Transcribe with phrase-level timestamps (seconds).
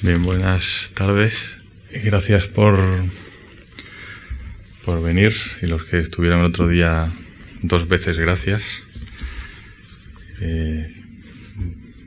[0.00, 1.56] Bien, buenas tardes.
[1.90, 2.78] Gracias por,
[4.84, 7.10] por venir y los que estuvieron el otro día,
[7.62, 8.62] dos veces gracias.
[10.40, 10.88] Eh,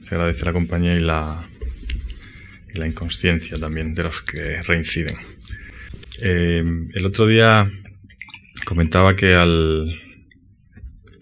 [0.04, 1.50] se agradece la compañía y la,
[2.74, 5.18] y la inconsciencia también de los que reinciden.
[6.22, 6.64] Eh,
[6.94, 7.70] el otro día
[8.64, 10.00] comentaba que al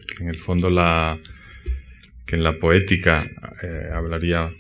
[0.08, 1.18] que en el fondo la
[2.28, 3.28] que en la poética
[3.64, 4.52] eh, hablaría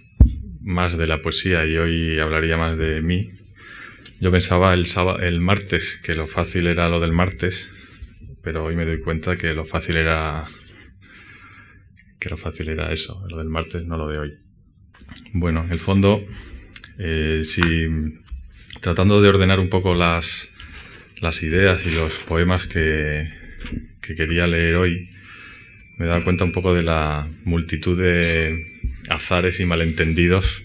[0.69, 3.31] más de la poesía y hoy hablaría más de mí.
[4.21, 4.85] Yo pensaba el,
[5.21, 7.71] el martes que lo fácil era lo del martes,
[8.43, 10.45] pero hoy me doy cuenta que lo fácil era
[12.19, 14.33] que lo fácil era eso, lo del martes, no lo de hoy.
[15.33, 16.23] Bueno, en el fondo,
[16.99, 17.61] eh, si
[18.81, 20.49] tratando de ordenar un poco las,
[21.19, 23.27] las ideas y los poemas que,
[24.01, 25.09] que quería leer hoy,
[25.97, 28.68] me he dado cuenta un poco de la multitud de
[29.09, 30.63] azares y malentendidos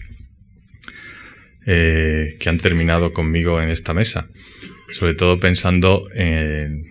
[1.65, 4.29] eh, que han terminado conmigo en esta mesa.
[4.93, 6.85] Sobre todo pensando en,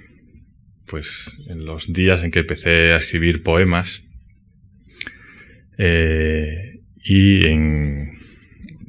[0.87, 4.03] pues, en los días en que empecé a escribir poemas
[5.79, 8.19] eh, y, en,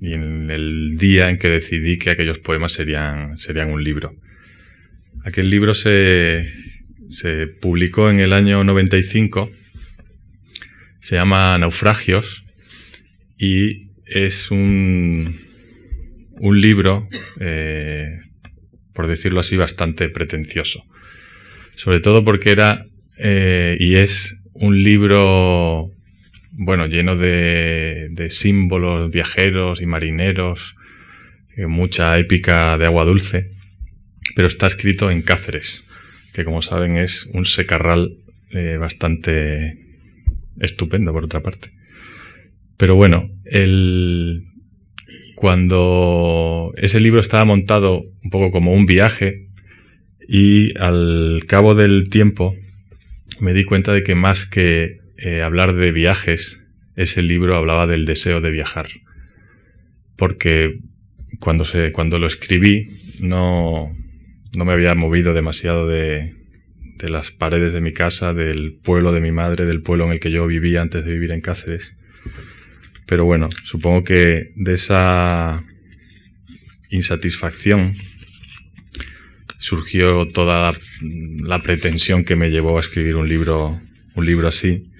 [0.01, 4.15] el día en que decidí que aquellos poemas serían, serían un libro.
[5.23, 6.51] Aquel libro se,
[7.09, 9.51] se publicó en el año 95,
[10.99, 12.44] se llama Naufragios
[13.37, 15.39] y es un,
[16.39, 17.07] un libro,
[17.39, 18.19] eh,
[18.93, 20.85] por decirlo así, bastante pretencioso.
[21.75, 22.85] Sobre todo porque era
[23.17, 25.91] eh, y es un libro,
[26.51, 30.75] bueno, lleno de, de símbolos viajeros y marineros,
[31.57, 33.51] eh, mucha épica de agua dulce,
[34.35, 35.83] pero está escrito en Cáceres,
[36.33, 38.17] que como saben es un secarral
[38.79, 39.77] bastante
[40.61, 41.71] estupendo por otra parte.
[42.77, 44.47] Pero bueno, el,
[45.35, 49.47] cuando ese libro estaba montado un poco como un viaje
[50.27, 52.55] y al cabo del tiempo
[53.39, 56.61] me di cuenta de que más que eh, hablar de viajes,
[56.95, 58.87] ese libro hablaba del deseo de viajar.
[60.15, 60.79] Porque
[61.39, 62.89] cuando, se, cuando lo escribí
[63.19, 63.95] no,
[64.53, 66.33] no me había movido demasiado de,
[66.97, 70.19] de las paredes de mi casa, del pueblo de mi madre, del pueblo en el
[70.19, 71.93] que yo vivía antes de vivir en Cáceres.
[73.05, 75.63] Pero bueno, supongo que de esa
[76.89, 77.95] insatisfacción
[79.57, 83.79] surgió toda la, pretensión que me llevó a escribir un libro,
[84.15, 84.91] un libro así,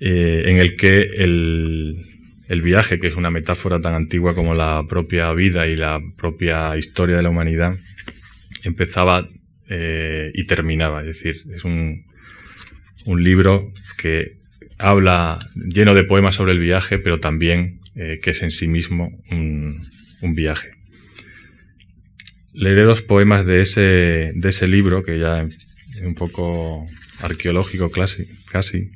[0.00, 2.14] eh, en el que el,
[2.48, 6.76] el viaje, que es una metáfora tan antigua como la propia vida y la propia
[6.76, 7.76] historia de la humanidad,
[8.62, 9.28] empezaba
[9.68, 11.00] eh, y terminaba.
[11.00, 12.04] Es decir, es un,
[13.06, 14.43] un libro que
[14.78, 19.10] habla lleno de poemas sobre el viaje, pero también eh, que es en sí mismo
[19.30, 19.92] un,
[20.34, 20.70] viaje.
[22.54, 25.46] Leeré dos poemas de ese, de ese libro, que ya
[25.92, 26.86] es un poco
[27.20, 28.90] arqueológico casi, casi.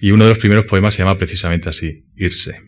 [0.00, 2.60] Y uno de los primeros poemas se llama precisamente así, Irse.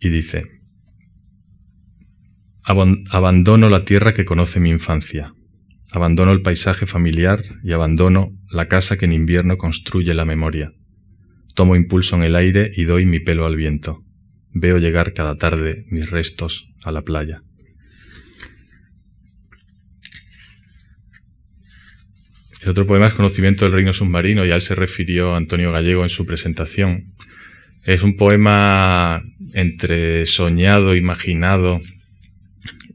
[0.00, 0.44] Y dice,
[2.62, 5.34] Abandono la tierra que conoce mi infancia
[5.92, 10.72] Abandono el paisaje familiar y abandono la casa que en invierno construye la memoria.
[11.54, 14.02] Tomo impulso en el aire y doy mi pelo al viento.
[14.54, 17.42] Veo llegar cada tarde mis restos a la playa.
[22.62, 26.04] El otro poema es Conocimiento del Reino Submarino, y a él se refirió Antonio Gallego
[26.04, 27.12] en su presentación.
[27.84, 29.22] Es un poema
[29.52, 31.80] entre soñado, imaginado,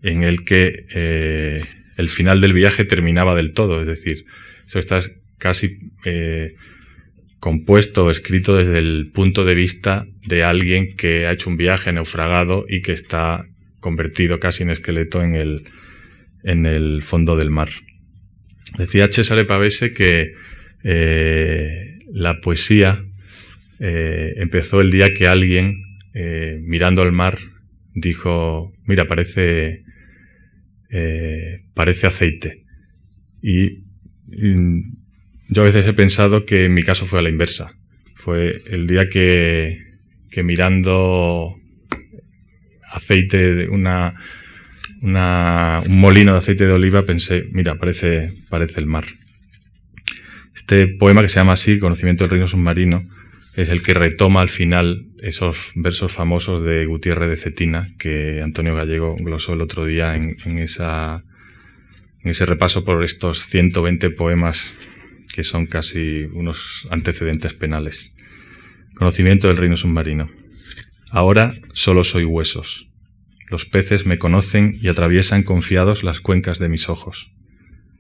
[0.01, 1.65] en el que eh,
[1.97, 4.25] el final del viaje terminaba del todo, es decir,
[4.65, 4.99] eso está
[5.37, 6.55] casi eh,
[7.39, 11.91] compuesto o escrito desde el punto de vista de alguien que ha hecho un viaje
[11.91, 13.45] naufragado y que está
[13.79, 15.63] convertido casi en esqueleto en el,
[16.43, 17.69] en el fondo del mar.
[18.77, 20.33] Decía Cesare Pavese que
[20.83, 23.03] eh, la poesía
[23.79, 25.83] eh, empezó el día que alguien,
[26.63, 27.37] mirando al mar,
[27.93, 29.83] dijo, mira, parece
[30.89, 32.63] eh, parece aceite.
[33.41, 33.85] Y,
[35.49, 37.73] yo a veces he pensado que en mi caso fue a la inversa.
[38.15, 39.79] Fue el día que,
[40.43, 41.55] mirando
[42.91, 44.15] aceite, una,
[45.01, 49.05] una, un molino de aceite de oliva, pensé, mira, parece, parece el mar.
[50.53, 53.03] Este poema que se llama así, Conocimiento del Reino Submarino,
[53.55, 58.75] es el que retoma al final esos versos famosos de Gutiérrez de Cetina que Antonio
[58.75, 61.23] Gallego glosó el otro día en, esa,
[62.23, 64.75] en ese repaso por estos 120 poemas
[65.33, 68.15] que son casi unos antecedentes penales.
[68.95, 70.29] Conocimiento del reino submarino.
[71.11, 72.87] Ahora solo soy huesos.
[73.49, 77.31] Los peces me conocen y atraviesan confiados las cuencas de mis ojos.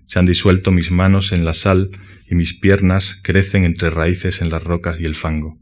[0.07, 1.91] Se han disuelto mis manos en la sal
[2.29, 5.57] y mis piernas crecen entre raíces en las rocas y el fango.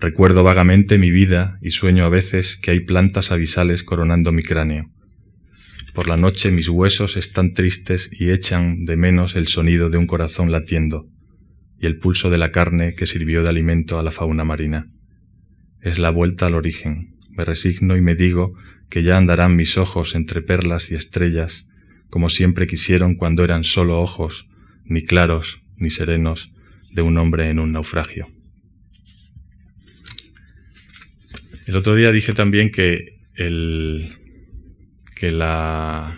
[0.00, 4.90] Recuerdo vagamente mi vida y sueño a veces que hay plantas abisales coronando mi cráneo.
[5.92, 10.06] Por la noche mis huesos están tristes y echan de menos el sonido de un
[10.06, 11.06] corazón latiendo
[11.78, 14.86] y el pulso de la carne que sirvió de alimento a la fauna marina.
[15.82, 17.16] Es la vuelta al origen.
[17.28, 18.54] Me resigno y me digo
[18.88, 21.68] que ya andarán mis ojos entre perlas y estrellas,
[22.08, 24.48] como siempre quisieron cuando eran solo ojos,
[24.82, 26.52] ni claros ni serenos,
[26.90, 28.28] de un hombre en un naufragio.
[31.70, 33.14] El otro día dije también que
[35.30, 36.16] la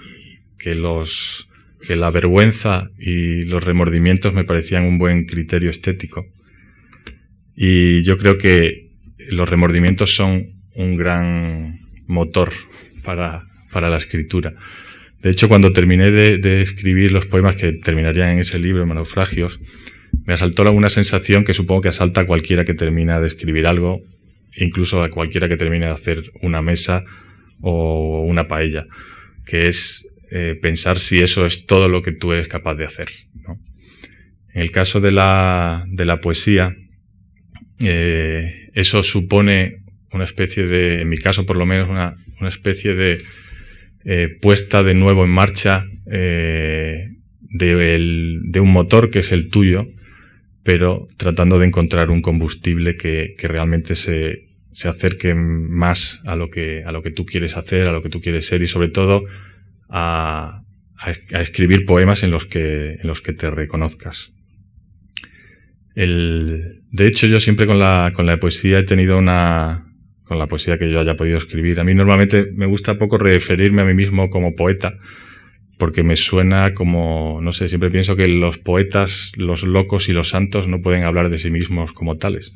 [2.11, 6.25] vergüenza y los remordimientos me parecían un buen criterio estético.
[7.55, 8.93] Y yo creo que
[9.31, 12.55] los remordimientos son un gran motor
[13.05, 13.45] para,
[13.75, 14.55] la escritura.
[15.21, 19.61] De hecho, cuando terminé de, escribir los poemas que terminarían en ese libro, Naufragios,
[20.25, 24.03] me asaltó alguna sensación que supongo que asalta a cualquiera que termina de escribir algo
[24.57, 27.05] incluso a cualquiera que termine de hacer una mesa
[27.61, 28.87] o una paella,
[29.47, 33.09] que es eh, pensar si eso es todo lo que tú eres capaz de hacer.
[34.55, 36.77] En el caso de la, de la poesía,
[37.81, 39.83] eh, eso supone
[40.13, 43.23] una especie de, en mi caso por lo menos, una, una especie de
[44.05, 47.13] eh, puesta de nuevo en marcha de,
[47.53, 49.87] de, un motor que es el tuyo,
[50.63, 56.51] pero tratando de encontrar un combustible que, que realmente se, se, acerque más a lo,
[56.51, 58.89] que, a lo que tú quieres hacer, a lo que tú quieres ser y sobre
[58.89, 59.25] todo
[59.89, 60.63] a,
[60.99, 64.33] a, escribir poemas en los que, en los que te reconozcas.
[65.95, 69.93] El, de hecho, yo siempre con la, con la poesía he tenido una,
[70.25, 71.81] con la poesía que yo haya podido escribir.
[71.81, 74.95] A mí normalmente me gusta poco referirme a mí mismo como poeta,
[75.79, 80.29] porque me suena como, no sé, siempre pienso que los poetas, los locos y los
[80.29, 82.53] santos no pueden hablar de sí mismos como tales.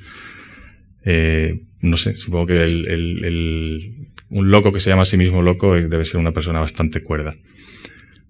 [1.04, 5.74] Eh, no sé, supongo que el, un loco que se llama a sí mismo loco
[5.74, 7.34] debe ser una persona bastante cuerda.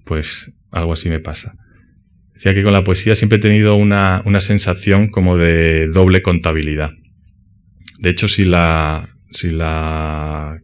[0.05, 1.57] Pues algo así me pasa.
[2.35, 6.91] Decía que con la poesía siempre he tenido una, una sensación como de doble contabilidad.
[7.99, 10.61] De hecho, si la, si la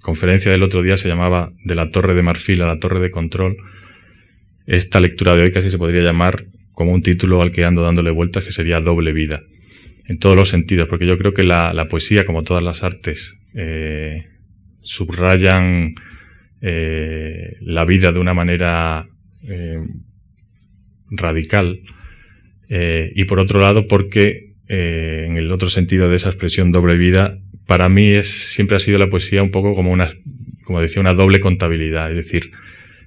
[0.00, 3.10] conferencia del otro día se llamaba De la torre de marfil a la torre de
[3.10, 3.56] control.
[4.66, 8.10] Esta lectura de hoy casi se podría llamar como un título al que ando dándole
[8.10, 9.42] vueltas que sería doble vida.
[10.06, 14.26] En todos los sentidos, porque yo creo que la, poesía, como todas las artes, eh,
[14.80, 15.94] subrayan
[16.62, 19.06] eh, la vida de una manera
[19.42, 19.78] eh,
[21.10, 21.80] radical.
[22.68, 27.36] y por otro lado, porque en el otro sentido de esa expresión doble vida
[27.70, 30.10] para mí es, siempre ha sido la poesía un poco como una,
[30.64, 32.10] como decía, una doble contabilidad.
[32.10, 32.50] Es decir,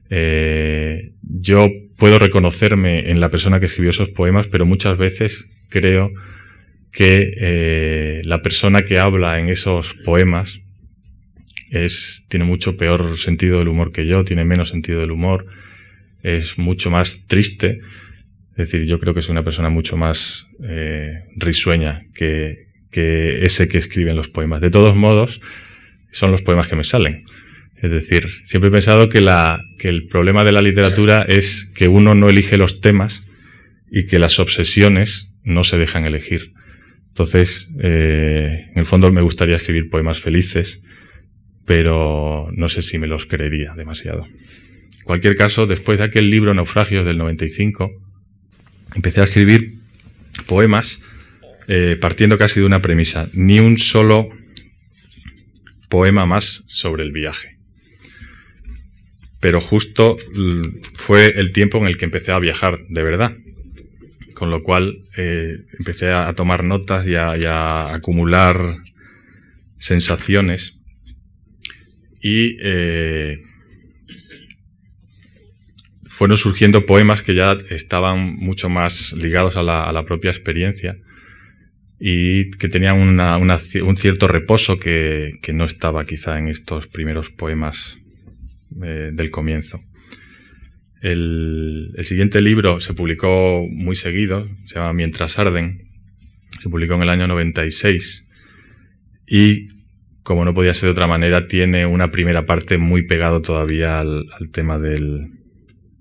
[0.09, 1.67] eh, yo
[1.97, 6.13] puedo reconocerme en la persona que escribió esos poemas, pero muchas veces creo
[6.93, 10.61] que eh, la persona que habla en esos poemas
[12.29, 15.45] tiene mucho peor sentido del humor que yo, tiene menos sentido del humor,
[16.21, 17.81] es mucho más triste.
[18.51, 23.67] Es decir, yo creo que es una persona mucho más eh, risueña que, que ese
[23.67, 24.61] que escriben los poemas.
[24.61, 25.41] De todos modos,
[26.11, 27.25] son los poemas que me salen.
[27.81, 32.29] Es decir, siempre he pensado que, el problema de la literatura es que uno no
[32.29, 33.25] elige los temas
[33.91, 36.53] y que las obsesiones no se dejan elegir.
[37.09, 40.81] Entonces, eh, en el fondo me gustaría escribir poemas felices,
[41.65, 44.25] pero no sé si me los creería demasiado.
[44.25, 47.91] En cualquier caso, después de aquel libro Naufragios del 95,
[48.95, 49.79] empecé a escribir
[50.47, 51.01] poemas
[51.67, 54.29] eh, partiendo casi de una premisa, ni un solo
[55.89, 57.57] poema más sobre el viaje.
[59.39, 60.17] Pero justo
[60.93, 63.37] fue el tiempo en el que empecé a viajar de verdad,
[64.33, 68.77] con lo cual eh, empecé a, tomar notas y a, acumular
[69.77, 70.79] sensaciones.
[72.21, 73.41] Y eh,
[76.07, 80.97] fueron surgiendo poemas que ya estaban mucho más ligados a la propia experiencia
[82.05, 87.97] y que tenía un cierto reposo que, no estaba quizá en estos primeros poemas
[88.83, 89.79] eh, del comienzo.
[90.99, 95.87] El, siguiente libro se publicó muy seguido, se llama Mientras arden,
[96.59, 98.27] se publicó en el año 96
[99.25, 99.69] y,
[100.23, 104.27] como no podía ser de otra manera, tiene una primera parte muy pegado todavía al,
[104.51, 105.31] tema del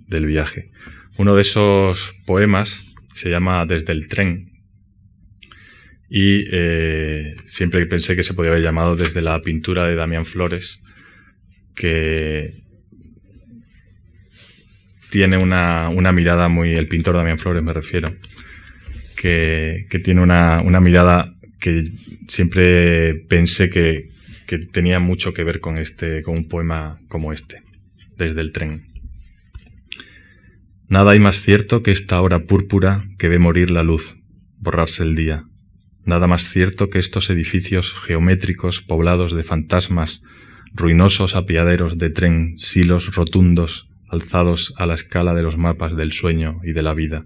[0.09, 0.73] viaje.
[1.16, 4.51] Uno de esos poemas se llama Desde el tren
[6.14, 10.78] y eh, siempre pensé que se podía haber llamado desde la pintura de Damián Flores,
[11.75, 12.64] que
[15.09, 18.14] tiene una, mirada muy, el pintor Damián Flores me refiero,
[19.16, 21.83] que, tiene una, una, mirada que
[22.28, 24.11] siempre pensé que,
[24.47, 27.62] que tenía mucho que ver con, este, con un poema como este,
[28.19, 28.83] desde el tren.
[30.88, 34.19] Nada hay más cierto que esta hora púrpura que ve morir la luz,
[34.59, 35.47] borrarse el día
[36.04, 40.23] Nada más cierto que estos edificios geométricos poblados de fantasmas,
[40.75, 46.61] ruinosos apiaderos de tren, silos rotundos, alzados a la escala de los mapas del sueño
[46.64, 47.25] y de la vida.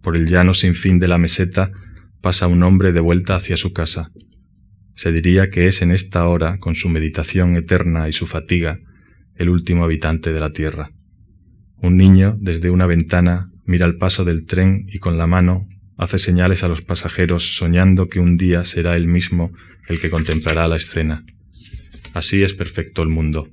[0.00, 1.72] Por el llano sin fin de la meseta
[2.20, 4.10] pasa un hombre de vuelta hacia su casa.
[4.94, 8.78] Se diría que es en esta hora, con su meditación eterna y su fatiga,
[9.34, 10.92] el último habitante de la tierra.
[11.78, 15.66] Un niño, desde una ventana, mira el paso del tren y con la mano
[15.96, 19.52] hace señales a los pasajeros soñando que un día será él mismo
[19.88, 21.24] el que contemplará la escena.
[22.12, 23.48] Así es perfecto el mundo,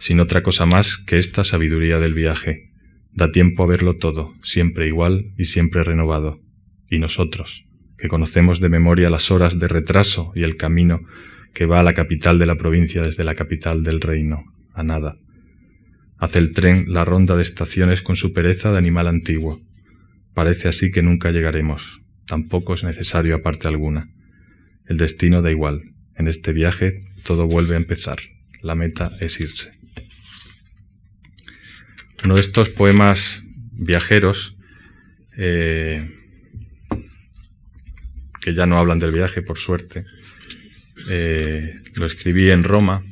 [0.00, 2.70] sin otra cosa más que esta sabiduría del viaje.
[3.12, 6.40] Da tiempo a verlo todo, siempre igual y siempre renovado.
[6.88, 7.64] Y nosotros,
[7.98, 11.00] que conocemos de memoria las horas de retraso y el camino
[11.52, 15.16] que va a la capital de la provincia desde la capital del reino, a nada.
[16.16, 19.60] Hace el tren la ronda de estaciones con su pereza de animal antiguo
[20.34, 22.00] Parece así que nunca llegaremos.
[22.26, 24.08] Tampoco es necesario aparte alguna.
[24.86, 25.82] El destino da igual.
[26.16, 28.18] En este viaje todo vuelve a empezar.
[28.60, 29.72] La meta es irse.
[32.24, 34.56] Uno de estos poemas viajeros,
[35.36, 36.08] eh,
[38.40, 40.04] que ya no hablan del viaje, por suerte,
[41.08, 43.04] eh, lo escribí en Roma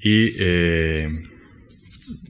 [0.00, 1.08] y eh,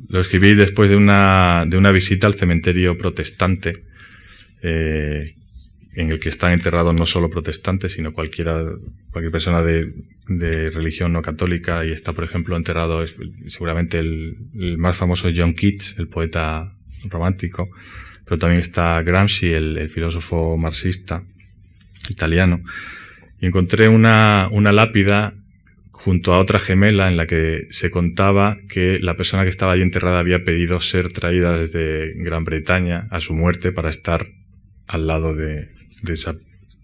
[0.08, 3.84] lo escribí después de una, de una visita al cementerio protestante,
[4.62, 5.34] eh,
[5.94, 8.64] en el que están enterrados no solo protestantes, sino cualquiera,
[9.10, 9.92] cualquier persona de,
[10.70, 11.84] religión no católica.
[11.84, 13.04] Y está, por ejemplo, enterrado
[13.48, 14.36] seguramente el,
[14.78, 16.72] más famoso John Keats, el poeta
[17.04, 17.68] romántico,
[18.24, 21.22] pero también está Gramsci, el, el filósofo marxista
[22.08, 22.62] italiano.
[23.40, 25.34] Y encontré una, una lápida
[26.04, 29.82] junto a otra gemela en la que se contaba que la persona que estaba allí
[29.82, 34.26] enterrada había pedido ser traída desde Gran Bretaña a su muerte para estar
[34.88, 35.68] al lado de,
[36.08, 36.34] esa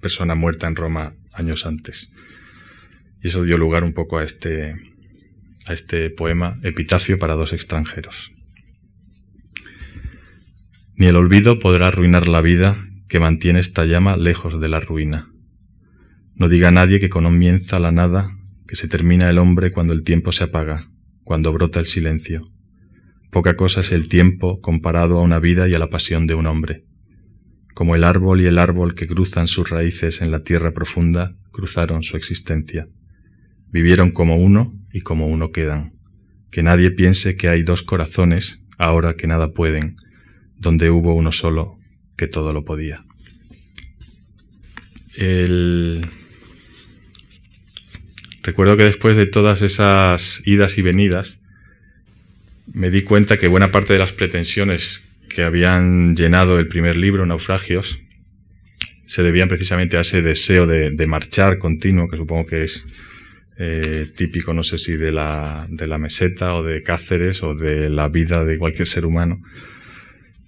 [0.01, 2.13] persona muerta en Roma años antes.
[3.21, 4.77] Y eso dio lugar un poco a este,
[5.67, 8.31] a este poema, Epitafio para dos extranjeros.
[10.95, 15.29] Ni el olvido podrá arruinar la vida que mantiene esta llama lejos de la ruina.
[16.37, 18.38] No diga nadie que comienza la nada
[18.69, 20.91] que se termina el hombre cuando el tiempo se apaga,
[21.25, 22.53] cuando brota el silencio.
[23.31, 26.47] Poca cosa es el tiempo comparado a una vida y a la pasión de un
[26.47, 26.85] hombre.
[27.75, 32.03] Como el árbol y el árbol que cruzan sus raíces en la tierra profunda, cruzaron
[32.03, 32.89] su existencia.
[33.71, 35.95] Vivieron como uno y como uno quedan.
[36.51, 39.97] Que nadie piense que hay dos corazones, ahora que nada pueden,
[40.57, 41.79] donde hubo uno solo
[42.17, 43.05] que todo lo podía.
[45.17, 46.07] El
[48.49, 51.39] Recuerdo que después de todas esas idas y venidas,
[52.73, 57.27] me di cuenta que buena parte de las pretensiones que habían llenado el primer libro,
[57.27, 57.99] Naufragios,
[59.05, 62.87] se debían precisamente a ese deseo de, marchar continuo, que supongo que es
[63.59, 67.91] eh, típico, no sé si de la, de la meseta o de Cáceres o de
[67.91, 69.43] la vida de cualquier ser humano.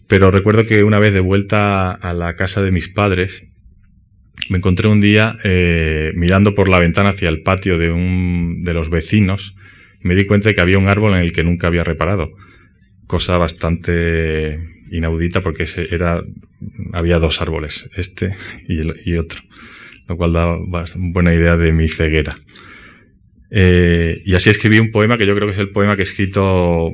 [0.08, 3.44] Pero recuerdo que una vez de vuelta a la casa de mis padres,
[4.48, 8.74] me encontré un día eh, mirando por la ventana hacia el patio de, un, de
[8.74, 9.54] los vecinos
[10.02, 12.32] y me di cuenta de que había un árbol en el que nunca había reparado.
[13.06, 14.58] Cosa bastante
[14.90, 16.22] inaudita porque era,
[16.92, 18.34] había dos árboles, este
[18.68, 19.40] y, otro,
[20.08, 20.56] lo cual da
[20.96, 22.36] buena idea de mi ceguera.
[23.50, 26.04] Eh, y así escribí un poema que yo creo que es el poema que he
[26.04, 26.92] escrito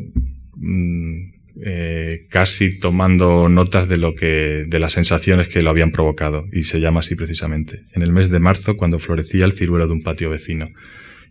[0.56, 6.44] mm, eh, casi tomando notas de lo que, de las sensaciones que lo habían provocado,
[6.52, 7.84] y se llama así precisamente.
[7.94, 10.68] En el mes de marzo, cuando florecía el ciruelo de un patio vecino,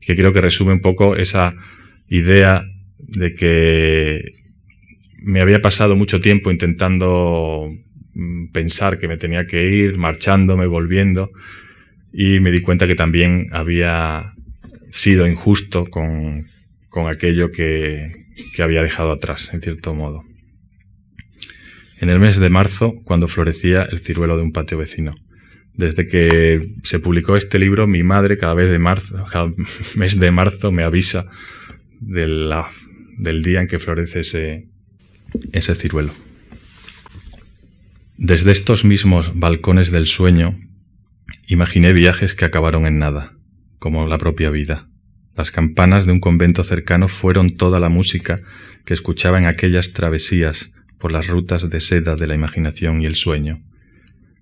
[0.01, 1.55] que creo que resume un poco esa
[2.07, 2.63] idea
[2.97, 4.31] de que
[5.19, 7.69] me había pasado mucho tiempo intentando
[8.15, 11.29] mm, pensar que me tenía que ir, marchándome, volviendo,
[12.11, 14.33] y me di cuenta que también había
[14.89, 16.47] sido injusto con,
[16.89, 20.23] con aquello que, que había dejado atrás, en cierto modo.
[21.99, 25.15] En el mes de marzo, cuando florecía el ciruelo de un patio vecino.
[25.73, 29.51] Desde que se publicó este libro, mi madre cada vez de marzo, cada
[29.95, 31.29] mes de marzo me avisa
[31.99, 34.67] del día en que florece ese,
[35.51, 36.11] ese ciruelo.
[38.17, 40.57] Desde estos mismos balcones del sueño,
[41.47, 43.33] Imaginé viajes que acabaron en nada,
[43.79, 44.87] como la propia vida.
[45.35, 48.39] Las campanas de un convento cercano fueron toda la música
[48.85, 53.15] que escuchaba en aquellas travesías por las rutas de seda de la imaginación y el
[53.15, 53.61] sueño.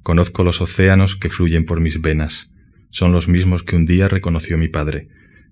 [0.03, 2.51] Conozco los océanos que fluyen por mis venas.
[2.91, 5.07] Son los mismos que un día reconoció mi padre,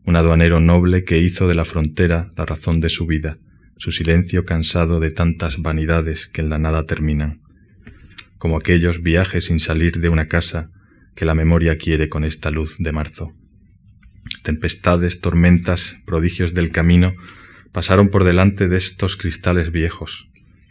[0.06, 3.38] un aduanero noble que hizo de la frontera la razón de su vida,
[3.78, 7.42] su silencio cansado de tantas vanidades que en la nada terminan,
[8.38, 10.70] como aquellos viajes sin salir de una casa
[11.16, 13.34] que la memoria quiere con esta luz de marzo.
[14.44, 17.16] Tempestades, tormentas, prodigios del camino
[17.72, 20.28] pasaron por delante de estos cristales viejos.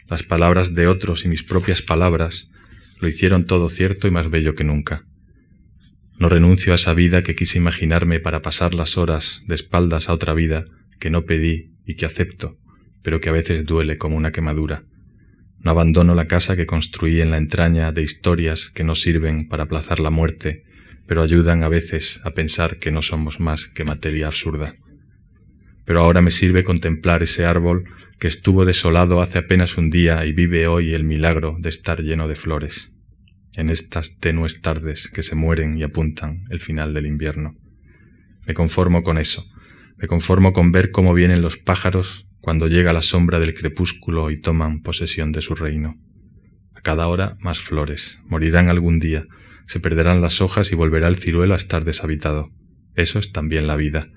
[0.09, 2.51] Las palabras de otros y mis propias palabras
[3.01, 5.05] lo hicieron todo cierto y más bello que nunca.
[6.19, 10.13] No renuncio a esa vida que quise imaginarme para pasar las horas de espaldas a
[10.13, 10.67] otra vida
[10.99, 12.59] que no pedí y que acepto,
[13.03, 14.85] pero que a veces duele como una quemadura.
[15.61, 19.65] No abandono la casa que construí en la entraña de historias que no sirven para
[19.65, 20.65] aplazar la muerte,
[21.11, 24.77] pero ayudan a veces a pensar que no somos más que materia absurda
[25.91, 27.83] pero ahora me sirve contemplar ese árbol
[28.21, 32.29] que estuvo desolado hace apenas un día y vive hoy el milagro de estar lleno
[32.29, 32.93] de flores,
[33.57, 37.57] en estas tenues tardes que se mueren y apuntan el final del invierno.
[38.47, 39.45] Me conformo con eso,
[39.97, 44.37] me conformo con ver cómo vienen los pájaros cuando llega la sombra del crepúsculo y
[44.37, 45.97] toman posesión de su reino.
[46.73, 49.27] A cada hora más flores, morirán algún día,
[49.67, 52.51] se perderán las hojas y volverá el ciruelo a estar deshabitado.
[52.95, 54.09] Eso es también la vida,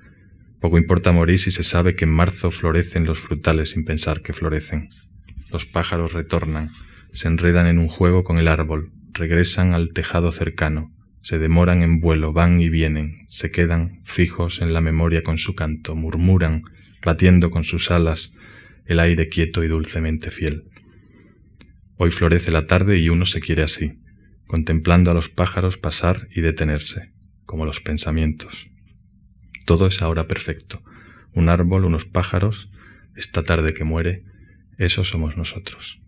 [0.63, 4.31] poco importa morir si se sabe que en marzo florecen los frutales sin pensar que
[4.31, 4.87] florecen.
[5.51, 6.69] Los pájaros retornan,
[7.11, 11.99] se enredan en un juego con el árbol, regresan al tejado cercano, se demoran en
[11.99, 16.61] vuelo, van y vienen, se quedan fijos en la memoria con su canto, murmuran,
[17.03, 18.33] batiendo con sus alas
[18.85, 20.63] el aire quieto y dulcemente fiel.
[21.97, 23.99] Hoy florece la tarde y uno se quiere así,
[24.47, 27.11] contemplando a los pájaros pasar y detenerse,
[27.45, 28.67] como los pensamientos.
[29.65, 30.81] Todo es ahora perfecto.
[31.33, 32.69] Un árbol, unos pájaros,
[33.15, 34.23] esta tarde que muere,
[34.77, 35.99] eso somos nosotros.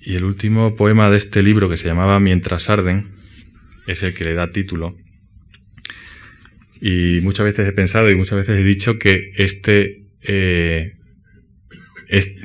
[0.00, 3.10] Y el último poema de este libro que se llamaba Mientras arden
[3.86, 4.96] es el que le da título.
[6.80, 10.04] Y muchas veces he pensado y muchas veces he dicho que este...
[10.22, 10.97] Eh,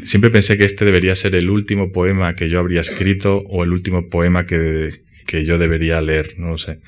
[0.01, 3.71] siempre pensé que este debería ser el último poema que yo habría escrito o el
[3.71, 6.79] último poema que, que yo debería leer, no lo sé.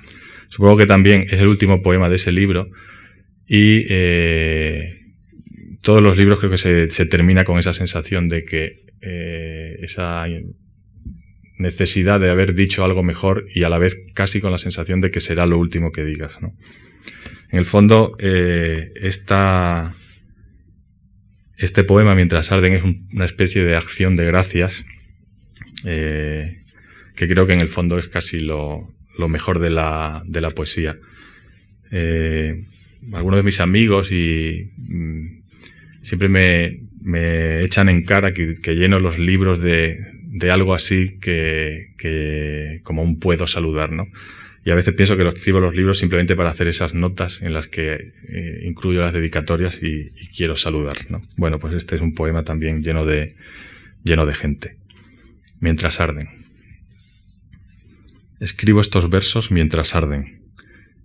[0.49, 2.69] Supongo que también es el último poema de ese libro
[3.47, 5.01] y eh,
[5.81, 10.25] todos los libros creo que se, termina con esa sensación de que eh, esa
[11.57, 15.11] necesidad de haber dicho algo mejor y a la vez casi con la sensación de
[15.11, 16.31] que será lo último que digas.
[16.41, 16.53] ¿no?
[17.51, 19.95] En el fondo, eh, esta,
[21.57, 24.85] este poema, mientras arden, es una especie de acción de gracias,
[25.85, 26.63] eh,
[27.15, 28.93] que creo que en el fondo es casi lo,
[29.29, 30.97] mejor de la, de la poesía.
[31.91, 32.65] Eh,
[33.13, 35.43] algunos de mis amigos y mm,
[36.01, 41.93] siempre me, echan en cara que, que lleno los libros de, de algo así que,
[41.97, 44.07] que, como un puedo saludar, ¿no?
[44.65, 47.53] Y a veces pienso que lo escribo los libros simplemente para hacer esas notas en
[47.53, 51.21] las que eh, incluyo las dedicatorias y, quiero saludar, ¿no?
[51.37, 53.35] Bueno, pues este es un poema también lleno de,
[54.03, 54.77] lleno de gente.
[55.59, 56.47] Mientras arden.
[58.39, 60.41] Escribo estos versos mientras arden.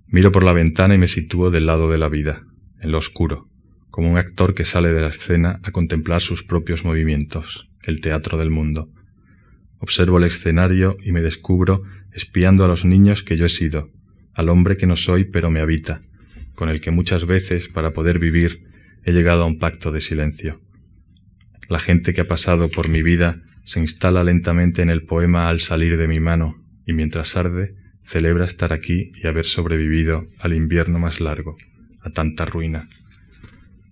[0.06, 2.46] Miro por la ventana y me sitúo del lado de la vida,
[2.80, 3.46] en lo oscuro,
[3.90, 8.38] como un actor que sale de la escena a contemplar sus propios movimientos, el teatro
[8.38, 8.88] del mundo.
[9.78, 13.90] Observo el escenario y me descubro espiando a los niños que yo he sido,
[14.34, 16.02] al hombre que no soy pero me habita,
[16.54, 18.64] con el que muchas veces, para poder vivir,
[19.04, 20.60] he llegado a un pacto de silencio.
[21.68, 25.60] La gente que ha pasado por mi vida se instala lentamente en el poema al
[25.60, 30.98] salir de mi mano, y mientras arde, celebra estar aquí y haber sobrevivido al invierno
[30.98, 31.56] más largo,
[32.00, 32.88] a tanta ruina.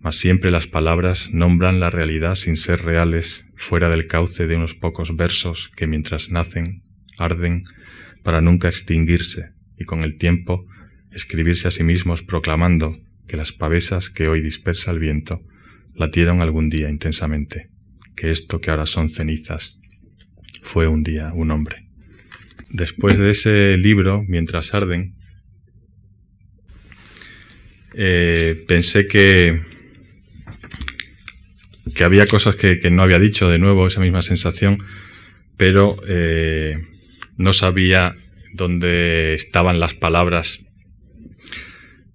[0.00, 4.74] Mas siempre las palabras nombran la realidad sin ser reales, fuera del cauce de unos
[4.74, 6.83] pocos versos que mientras nacen,
[7.18, 7.64] arden,
[8.28, 10.66] para nunca extinguirse, y con el tiempo
[11.12, 15.40] escribirse a sí mismos proclamando que las pavesas que hoy dispersa el viento
[15.94, 17.70] latieron algún día intensamente,
[18.16, 19.80] que esto que ahora son cenizas
[20.60, 21.86] fue un día un hombre.
[22.68, 25.14] Después de ese libro, Mientras arden,
[27.94, 29.62] eh, pensé que,
[31.94, 34.84] que había cosas que, no había dicho, de nuevo esa misma sensación,
[35.56, 36.76] pero eh,
[37.38, 38.14] no sabía
[38.53, 40.64] dónde estaban las palabras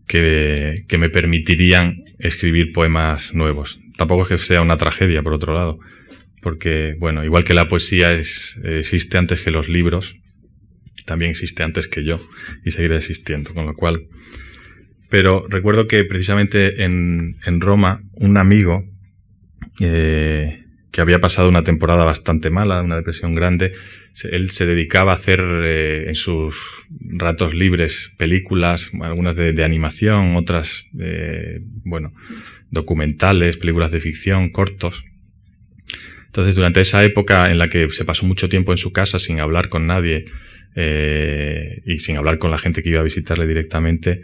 [0.05, 3.79] que, que, me permitirían escribir poemas nuevos.
[3.97, 5.79] Tampoco es que sea una tragedia, por otro lado,
[6.41, 10.15] porque, bueno, igual que la poesía es, existe antes que los libros,
[11.05, 12.19] también existe antes que yo
[12.63, 14.07] y seguirá existiendo, con lo cual...
[15.09, 18.83] Pero recuerdo que precisamente en, en Roma un amigo
[19.79, 20.62] eh,
[20.93, 23.73] que había pasado una temporada bastante mala, una depresión grande,
[24.31, 26.55] él se dedicaba a hacer eh, en sus
[27.01, 32.13] ratos libres películas, algunas de, animación, otras, eh, bueno,
[32.69, 35.03] documentales, películas de ficción, cortos.
[36.27, 39.39] Entonces, durante esa época en la que se pasó mucho tiempo en su casa sin
[39.39, 40.25] hablar con nadie
[40.75, 44.21] eh, y sin hablar con la gente que iba a visitarle directamente,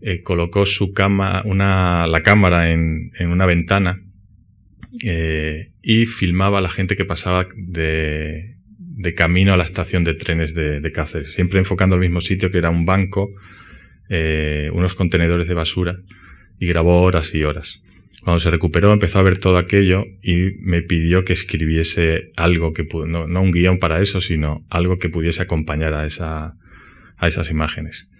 [0.00, 4.00] eh, colocó su cama, una, la cámara en, en una ventana
[5.02, 8.56] eh, y filmaba a la gente que pasaba de,
[9.16, 12.58] camino a la estación de trenes de, de, Cáceres, siempre enfocando al mismo sitio que
[12.58, 13.30] era un banco,
[14.08, 15.96] eh, unos contenedores de basura
[16.58, 17.82] y grabó horas y horas.
[18.22, 22.86] Cuando se recuperó empezó a ver todo aquello y me pidió que escribiese algo que
[23.06, 26.56] no, no un guion para eso, sino algo que pudiese acompañar a, esa,
[27.16, 28.10] a esas imágenes.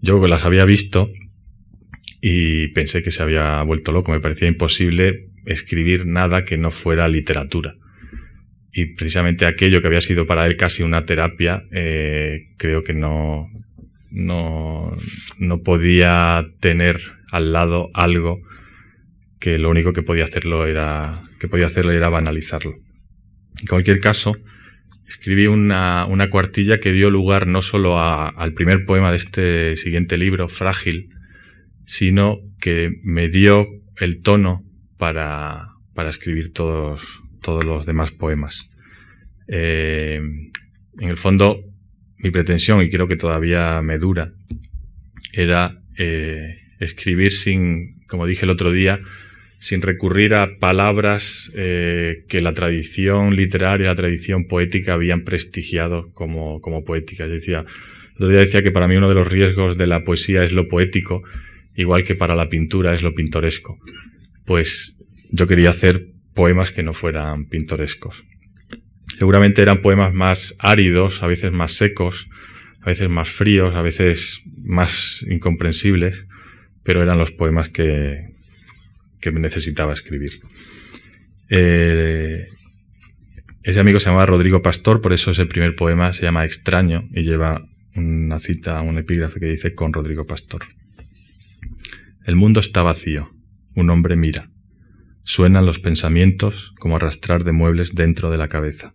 [0.00, 1.10] Yo las había visto
[2.22, 4.12] y pensé que se había vuelto loco.
[4.12, 7.74] Me parecía imposible escribir nada que no fuera literatura.
[8.72, 13.48] Y precisamente aquello que había sido para él casi una terapia, eh, creo que no,
[14.10, 14.96] no,
[15.38, 18.40] no podía tener al lado algo
[19.40, 22.74] que lo único que podía hacerlo era, que podía hacerlo era banalizarlo.
[23.60, 24.36] En cualquier caso,
[25.06, 30.18] escribí una, una cuartilla que dio lugar no solo al primer poema de este siguiente
[30.18, 31.10] libro, Frágil,
[31.84, 34.67] sino que me dio el tono
[34.98, 37.02] para, para escribir todos,
[37.40, 38.68] todos los demás poemas.
[39.48, 40.20] Eh,
[41.00, 41.64] en el fondo,
[42.18, 44.32] mi pretensión, y creo que todavía me dura,
[45.32, 49.00] era eh, escribir sin, como dije el otro día,
[49.58, 56.60] sin recurrir a palabras eh, que la tradición literaria, la tradición poética habían prestigiado como,
[56.60, 57.28] como poéticas.
[57.28, 60.44] Decía, el otro día decía que para mí uno de los riesgos de la poesía
[60.44, 61.22] es lo poético,
[61.74, 63.78] igual que para la pintura es lo pintoresco.
[64.48, 64.98] Pues
[65.30, 68.24] yo quería hacer poemas que no fueran pintorescos.
[69.18, 72.28] Seguramente eran poemas más áridos, a veces más secos,
[72.80, 76.26] a veces más fríos, a veces más incomprensibles,
[76.82, 78.24] pero eran los poemas que,
[79.20, 80.40] que necesitaba escribir.
[81.50, 82.48] Eh,
[83.62, 87.20] ese amigo se llamaba Rodrigo Pastor, por eso ese primer poema se llama Extraño y
[87.20, 90.62] lleva una cita, un epígrafe que dice con Rodrigo Pastor.
[92.24, 93.30] El mundo está vacío,
[93.80, 94.50] un hombre mira.
[95.24, 98.94] Suenan los pensamientos como arrastrar de muebles dentro de la cabeza.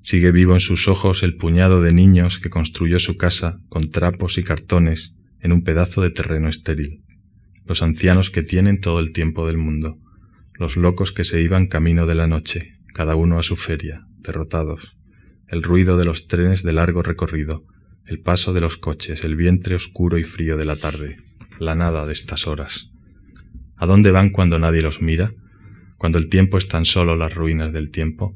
[0.00, 4.38] Sigue vivo en sus ojos el puñado de niños que construyó su casa con trapos
[4.38, 7.04] y cartones en un pedazo de terreno estéril
[7.64, 9.98] los ancianos que tienen todo el tiempo del mundo,
[10.58, 14.96] los locos que se iban camino de la noche, cada uno a su feria, derrotados,
[15.48, 17.64] el ruido de los trenes de largo recorrido,
[18.06, 21.16] el paso de los coches, el vientre oscuro y frío de la tarde,
[21.58, 22.90] la nada de estas horas.
[23.84, 25.34] ¿A dónde van cuando nadie los mira?
[25.98, 28.34] Cuando el tiempo es tan solo las ruinas del tiempo.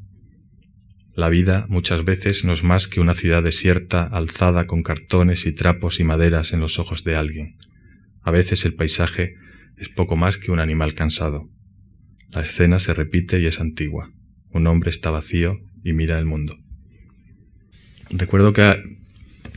[1.15, 5.51] La vida muchas veces no es más que una ciudad desierta alzada con cartones y
[5.51, 7.55] trapos y maderas en los ojos de alguien.
[8.21, 9.37] A veces el paisaje
[9.75, 11.49] es poco más que un animal cansado.
[12.29, 14.11] La escena se repite y es antigua.
[14.51, 16.59] Un hombre está vacío y mira el mundo.
[18.11, 18.99] Recuerdo que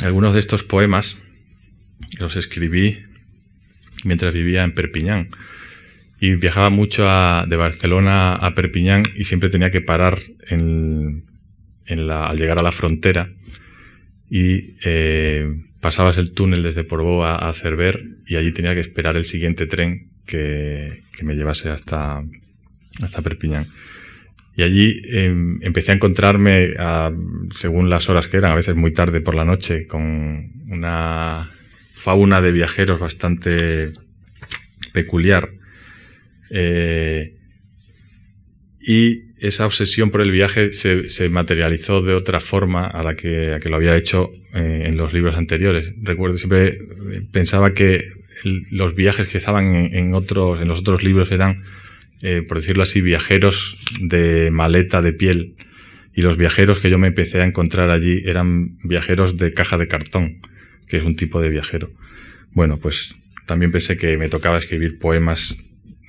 [0.01, 1.19] algunos de estos poemas
[2.19, 2.97] los escribí
[4.05, 5.29] mientras vivía en Perpiñán
[6.23, 11.25] y viajaba mucho de Barcelona a Perpiñán y siempre tenía que parar al
[12.37, 13.33] llegar a la frontera
[14.31, 19.25] y eh, pasabas el túnel desde Portbou a, Cerver y allí tenía que esperar el
[19.25, 22.23] siguiente tren que, me llevase hasta,
[23.03, 23.67] hasta Perpiñán.
[24.55, 26.75] Y allí em, empecé a encontrarme,
[27.51, 31.51] según las horas que eran, a veces muy tarde por la noche, con una
[31.95, 33.93] fauna de viajeros bastante
[34.93, 35.62] peculiar.
[36.55, 37.35] Eh,
[38.79, 43.77] y esa obsesión por el viaje se, materializó de otra forma a la que, lo
[43.77, 45.93] había hecho eh, en los libros anteriores.
[46.03, 46.79] Recuerdo, siempre
[47.33, 48.13] pensaba que
[48.71, 51.63] los viajes que estaban en, otros, en los otros libros eran,
[52.23, 55.55] eh, por decirlo así, viajeros de maleta de piel.
[56.15, 59.89] Y los viajeros que yo me empecé a encontrar allí eran viajeros de caja de
[59.89, 60.41] cartón,
[60.87, 61.91] que es un tipo de viajero.
[62.53, 63.15] Bueno, pues
[63.47, 65.59] también pensé que me tocaba escribir poemas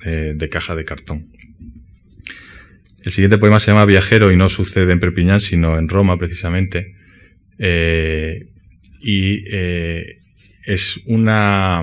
[0.04, 1.30] de caja de cartón.
[3.04, 6.94] El siguiente poema se llama Viajero y no sucede en Perpiñán, sino en Roma precisamente.
[7.58, 8.46] Eh,
[9.00, 10.20] y eh,
[10.64, 11.82] es una,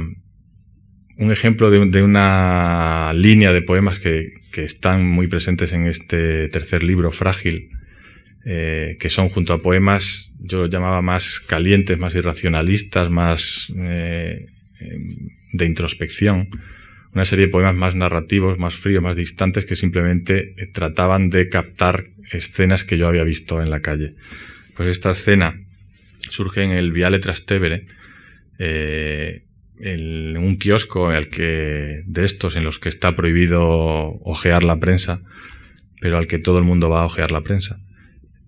[1.17, 7.11] un ejemplo de, una línea de poemas que, están muy presentes en este tercer libro,
[7.11, 7.69] Frágil,
[8.43, 15.65] eh, que son junto a poemas, yo los llamaba más calientes, más irracionalistas, más de
[15.65, 16.49] introspección,
[17.13, 21.49] una serie de poemas más narrativos, más fríos, más distantes, que simplemente eh, trataban de
[21.49, 24.15] captar escenas que yo había visto en la calle.
[24.75, 25.59] Pues esta escena
[26.29, 27.87] surge en el Viale Trastevere,
[28.57, 33.61] en un kiosco al que, de estos en los que está prohibido
[34.21, 35.21] ojear la prensa,
[35.99, 37.79] pero al que todo el mundo va a ojear la prensa.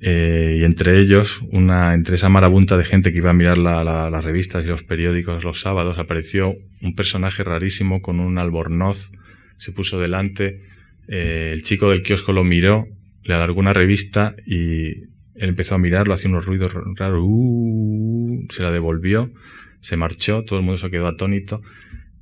[0.06, 4.24] Eh, y entre ellos, una, entre esa marabunta de gente que iba a mirar las
[4.26, 9.14] revistas y los periódicos los sábados, apareció un personaje rarísimo con un albornoz,
[9.56, 10.62] se puso delante,
[11.08, 12.86] eh, el chico del kiosco lo miró,
[13.24, 14.88] le alargó una revista y
[15.36, 19.32] él empezó a mirarlo, hacía unos ruidos raros, uh, se la devolvió,
[19.80, 21.62] se marchó, todo el mundo se quedó atónito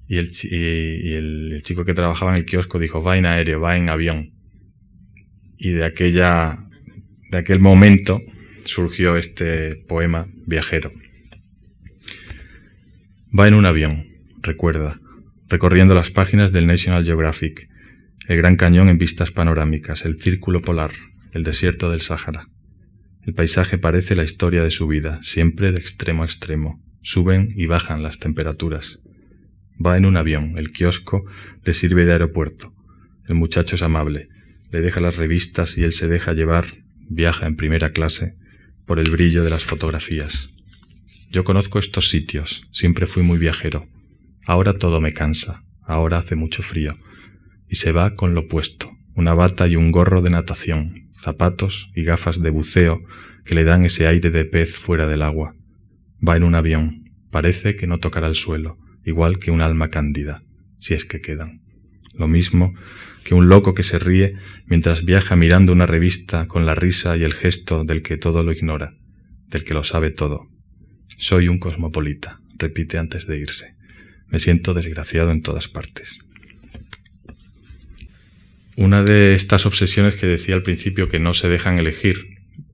[0.08, 3.76] y el, y el chico que trabajaba en el kiosco dijo, va en aéreo, va
[3.76, 4.34] en avión.
[5.58, 6.68] Y de aquella
[7.32, 8.22] de aquel momento
[8.66, 10.92] surgió este poema viajero.
[13.38, 14.06] Va en un avión,
[14.42, 15.00] recuerda,
[15.48, 17.70] recorriendo las páginas del National Geographic,
[18.28, 20.92] el Gran Cañón en vistas panorámicas, el Círculo Polar,
[21.32, 22.48] el desierto del Sáhara.
[23.24, 26.84] El paisaje parece la historia de su vida, siempre de extremo a extremo.
[27.02, 29.02] Suben y bajan las temperaturas.
[29.84, 31.24] Va en un avión, el kiosco
[31.64, 32.74] le sirve de aeropuerto.
[33.28, 34.28] El muchacho es amable,
[34.70, 38.36] le deja las revistas y él se deja llevar viaja en primera clase
[38.86, 40.50] por el brillo de las fotografías.
[41.30, 43.88] Yo conozco estos sitios, siempre fui muy viajero.
[44.46, 46.96] Ahora todo me cansa, ahora hace mucho frío.
[47.70, 52.04] Y se va con lo puesto, una bata y un gorro de natación, zapatos y
[52.04, 53.02] gafas de buceo
[53.46, 55.56] que le dan ese aire de pez fuera del agua.
[56.26, 60.44] Va en un avión, parece que no tocará el suelo, igual que un alma cándida,
[60.80, 61.62] si es que quedan.
[62.14, 62.74] Lo mismo
[63.24, 67.24] que un loco que se ríe mientras viaja mirando una revista con la risa y
[67.24, 68.94] el gesto del que todo lo ignora,
[69.48, 70.48] del que lo sabe todo.
[71.18, 73.76] Soy un cosmopolita, repite antes de irse.
[74.28, 76.20] Me siento desgraciado en todas partes.
[78.78, 82.26] Una de estas obsesiones que decía al principio que no se dejan elegir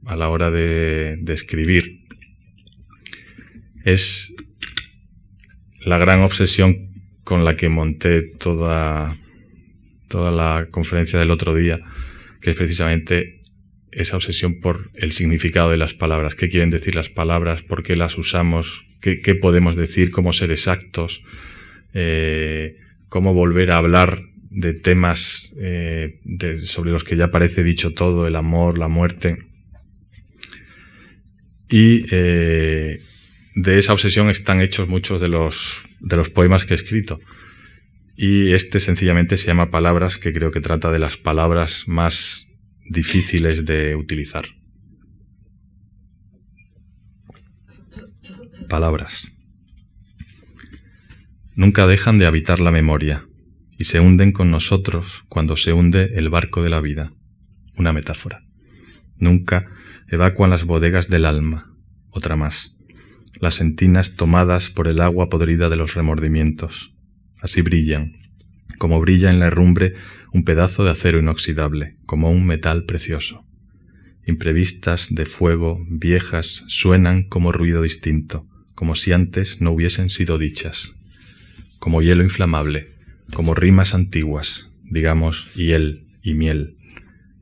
[0.05, 2.01] a la hora de, escribir
[3.83, 4.33] es
[5.81, 6.91] la gran obsesión
[7.23, 9.17] con la que monté toda
[10.07, 11.79] toda la conferencia del otro día,
[12.41, 13.41] que es precisamente
[13.91, 17.95] esa obsesión por el significado de las palabras, qué quieren decir las palabras, por qué
[17.95, 21.23] las usamos, qué, podemos decir, cómo ser exactos,
[21.93, 22.77] eh,
[23.09, 26.19] cómo volver a hablar de temas eh,
[26.59, 29.37] sobre los que ya parece dicho todo, el amor, la muerte.
[31.69, 33.01] Y eh,
[33.55, 37.19] de esa obsesión están hechos muchos de los, de los poemas que he escrito.
[38.19, 42.47] Y este sencillamente se llama Palabras, que creo que trata de las palabras más
[42.89, 44.45] difíciles de utilizar.
[48.67, 49.27] Palabras.
[51.55, 53.27] Nunca dejan de habitar la memoria
[53.77, 57.13] y se hunden con nosotros cuando se hunde el barco de la vida.
[57.77, 58.41] Una metáfora.
[59.17, 59.67] Nunca
[60.07, 61.71] evacuan las bodegas del alma.
[62.09, 62.75] Otra más.
[63.39, 66.96] Las entinas tomadas por el agua podrida de los remordimientos
[67.41, 68.17] Así brillan,
[68.77, 69.95] como brilla en la herrumbre
[70.33, 73.45] un pedazo de acero inoxidable, como un metal precioso.
[74.25, 78.45] Imprevistas de fuego, viejas, suenan como ruido distinto,
[78.75, 80.93] como si antes no hubiesen sido dichas,
[81.79, 82.93] como hielo inflamable,
[83.33, 86.75] como rimas antiguas, digamos hiel y miel,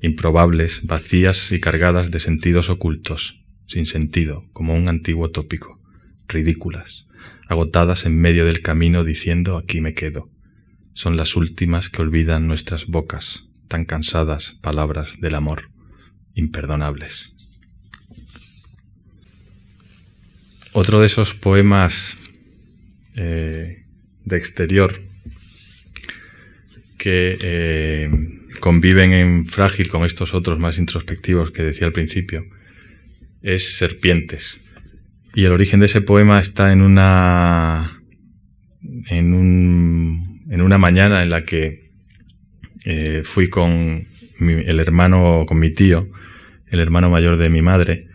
[0.01, 5.81] improbables, vacías y cargadas de sentidos ocultos, sin sentido, como un antiguo tópico,
[6.27, 7.05] ridículas,
[7.47, 10.29] agotadas en medio del camino diciendo aquí me quedo.
[10.93, 15.69] Son las últimas que olvidan nuestras bocas, tan cansadas palabras del amor,
[16.34, 17.36] imperdonables.
[20.71, 22.17] Otro de esos poemas
[23.15, 23.86] eh,
[24.25, 25.01] de exterior
[26.97, 28.10] que eh,
[28.60, 32.45] conviven en frágil con estos otros más introspectivos que decía al principio
[33.41, 34.60] es Serpientes
[35.36, 38.02] y el origen de ese poema está en una,
[39.10, 41.91] en, un, en una mañana en la que
[42.86, 44.08] eh, fui con
[44.39, 46.08] el hermano, con mi tío,
[46.67, 48.08] el hermano mayor de mi madre,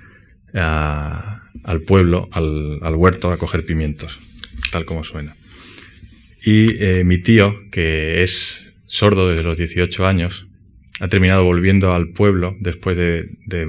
[0.54, 4.18] al pueblo, al, huerto, a coger pimientos,
[4.72, 5.36] tal como suena.
[6.42, 10.46] Y eh, mi tío, que es sordo desde los 18 años,
[11.00, 13.66] ha terminado volviendo al pueblo después de de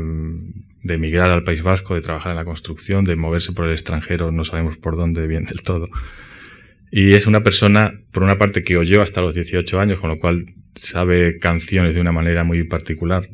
[0.84, 4.44] emigrar al País Vasco, de trabajar en la construcción, de moverse por el extranjero, no
[4.44, 5.90] sabemos por dónde bien del todo.
[6.92, 10.20] Y es una persona, por una parte, que oyó hasta los 18 años, con lo
[10.20, 13.30] cual sabe canciones de una manera muy particular.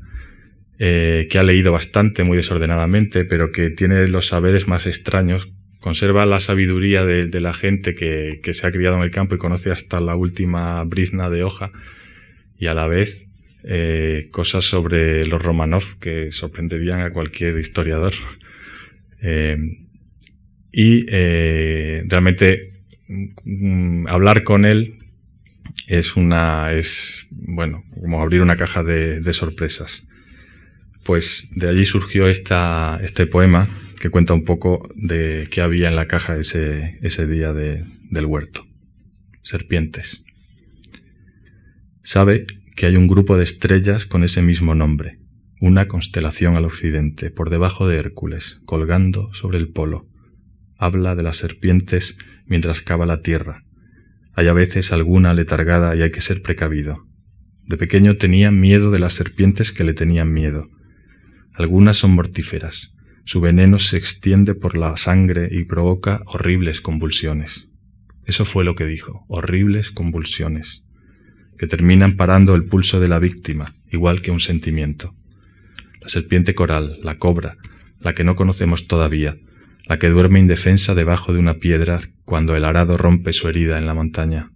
[0.80, 6.26] eh, que ha leído bastante, muy desordenadamente, pero que tiene los saberes más extraños, conserva
[6.26, 10.00] la sabiduría de, la gente que, se ha criado en el campo y conoce hasta
[10.00, 11.72] la última brizna de hoja,
[12.60, 13.27] y a la vez
[13.64, 18.14] eh, cosas sobre los Romanov que sorprenderían a cualquier historiador.
[19.22, 19.58] Eh,
[20.72, 25.00] y eh, realmente mm, hablar con él
[25.88, 30.06] es una es bueno como abrir una caja de, sorpresas.
[31.04, 35.96] Pues de allí surgió esta, este poema que cuenta un poco de qué había en
[35.96, 38.68] la caja ese, ese día del huerto.
[39.42, 40.24] Serpientes.
[42.04, 42.46] Sabe
[42.78, 45.18] que hay un grupo de estrellas con ese mismo nombre,
[45.60, 50.06] una constelación al occidente, por debajo de Hércules, colgando sobre el polo.
[50.78, 53.64] Habla de las serpientes mientras cava la tierra.
[54.36, 57.08] Hay a veces alguna letargada y hay que ser precavido.
[57.66, 60.70] De pequeño tenía miedo de las serpientes que le tenían miedo.
[61.54, 62.94] Algunas son mortíferas.
[63.26, 67.70] Su veneno se extiende por la sangre y provoca horribles convulsiones.
[68.24, 70.87] Eso fue lo que dijo, horribles convulsiones
[71.58, 75.16] que terminan parando el pulso de la víctima, igual que un sentimiento.
[76.02, 77.58] La serpiente coral, la cobra,
[78.00, 79.38] la que no conocemos todavía,
[79.88, 83.86] la que duerme indefensa debajo de una piedra cuando el arado rompe su herida en
[83.86, 84.52] la montaña.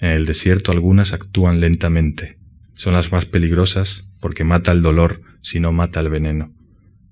[0.00, 2.38] En el desierto algunas actúan lentamente.
[2.74, 6.54] Son las más peligrosas porque mata el dolor si no mata el veneno.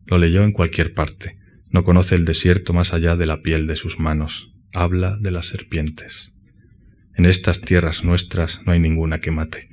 [0.06, 1.37] Lo leyó en cualquier parte.
[1.70, 4.50] No conoce el desierto más allá de la piel de sus manos.
[4.72, 6.32] Habla de las serpientes.
[7.18, 9.68] En estas tierras nuestras no hay ninguna que mate.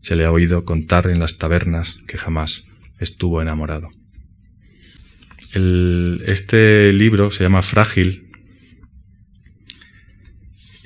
[0.00, 2.66] Se le ha oído contar en las tabernas que jamás
[2.98, 3.88] estuvo enamorado.
[5.54, 8.30] este libro se llama Frágil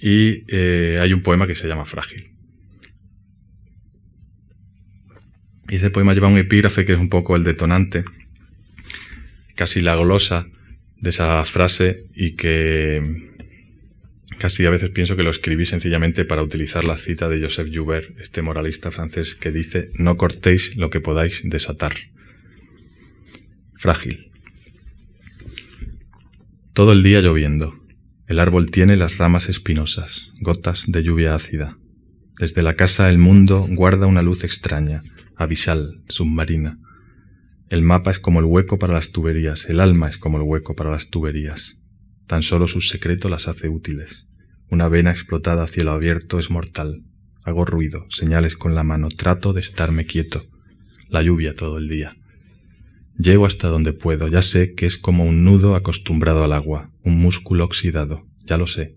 [0.02, 2.30] y eh, hay un poema que se llama Frágil.
[5.70, 8.04] Y ese poema lleva un epígrafe que es un poco el detonante,
[9.54, 10.46] casi la glosa
[10.96, 13.35] de esa frase y que
[14.38, 18.18] Casi a veces pienso que lo escribí sencillamente para utilizar la cita de Joseph Joubert,
[18.20, 21.94] este moralista francés, que dice, no cortéis lo que podáis desatar.
[23.76, 24.30] Frágil.
[26.74, 27.80] Todo el día lloviendo.
[28.26, 31.78] El árbol tiene las ramas espinosas, gotas de lluvia ácida.
[32.38, 35.02] Desde la casa el mundo guarda una luz extraña,
[35.36, 36.78] abisal, submarina.
[37.70, 40.74] El mapa es como el hueco para las tuberías, el alma es como el hueco
[40.76, 41.78] para las tuberías.
[42.26, 44.26] Tan solo su secreto las hace útiles.
[44.68, 47.02] Una vena explotada a cielo abierto es mortal.
[47.44, 50.44] Hago ruido, señales con la mano, trato de estarme quieto.
[51.08, 52.16] La lluvia todo el día.
[53.18, 57.16] Llego hasta donde puedo, ya sé que es como un nudo acostumbrado al agua, un
[57.16, 58.96] músculo oxidado, ya lo sé,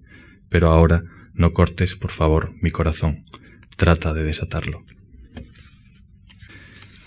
[0.50, 3.24] pero ahora no cortes, por favor, mi corazón,
[3.78, 4.84] trata de desatarlo.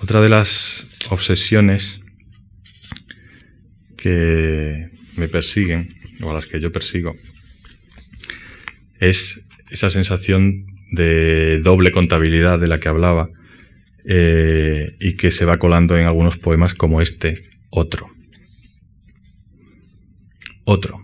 [0.00, 2.00] Otra de las obsesiones
[3.98, 7.14] que me persiguen o a las que yo persigo,
[8.98, 13.30] es esa sensación de doble contabilidad de la que hablaba
[14.04, 18.08] eh, y que se va colando en algunos poemas como este, otro.
[20.64, 21.00] Otro.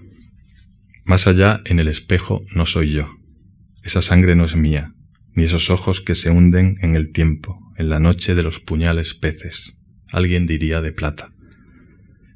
[1.04, 3.16] Más allá, en el espejo, no soy yo.
[3.82, 4.92] Esa sangre no es mía,
[5.34, 9.14] ni esos ojos que se hunden en el tiempo, en la noche de los puñales
[9.14, 9.74] peces.
[10.08, 11.32] Alguien diría de plata.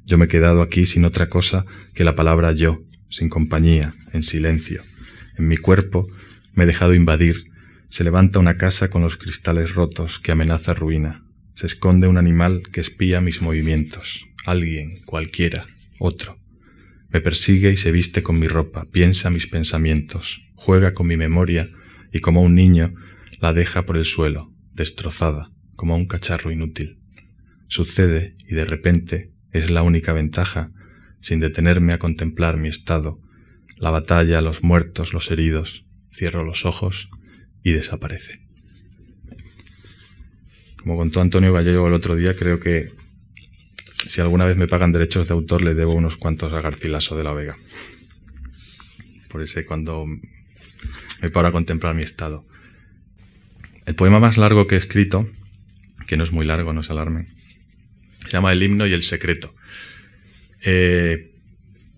[0.05, 4.23] Yo me he quedado aquí sin otra cosa que la palabra yo, sin compañía, en
[4.23, 4.83] silencio.
[5.37, 6.07] En mi cuerpo
[6.53, 7.45] me he dejado invadir.
[7.89, 11.23] Se levanta una casa con los cristales rotos que amenaza ruina.
[11.53, 14.25] Se esconde un animal que espía mis movimientos.
[14.45, 15.67] Alguien, cualquiera,
[15.99, 16.39] otro.
[17.09, 21.69] Me persigue y se viste con mi ropa, piensa mis pensamientos, juega con mi memoria
[22.11, 22.95] y como un niño
[23.39, 26.97] la deja por el suelo, destrozada, como un cacharro inútil.
[27.67, 30.71] Sucede y de repente es la única ventaja,
[31.21, 33.19] sin detenerme a contemplar mi estado,
[33.77, 35.85] la batalla, los muertos, los heridos.
[36.11, 37.09] Cierro los ojos
[37.63, 38.41] y desaparece.
[40.77, 42.91] Como contó Antonio Gallego el otro día, creo que
[44.05, 47.23] si alguna vez me pagan derechos de autor le debo unos cuantos a Garcilaso de
[47.23, 47.55] la Vega.
[49.29, 50.05] Por ese cuando
[51.21, 52.45] me paro a contemplar mi estado.
[53.85, 55.29] El poema más largo que he escrito,
[56.05, 57.27] que no es muy largo, no se alarme,
[58.33, 59.53] se llama El himno y el secreto.
[60.63, 61.33] Eh,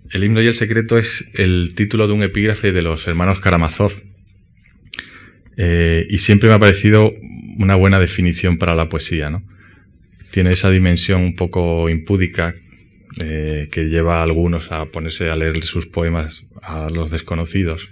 [0.10, 3.94] el himno y el secreto es el título de un epígrafe de los hermanos Karamazov.
[5.56, 7.14] Eh, y siempre me ha parecido
[7.58, 9.30] una buena definición para la poesía.
[9.30, 9.48] ¿no?
[10.32, 12.54] Tiene esa dimensión un poco impúdica
[13.22, 17.88] eh, que lleva a algunos a ponerse a leer sus poemas a los desconocidos.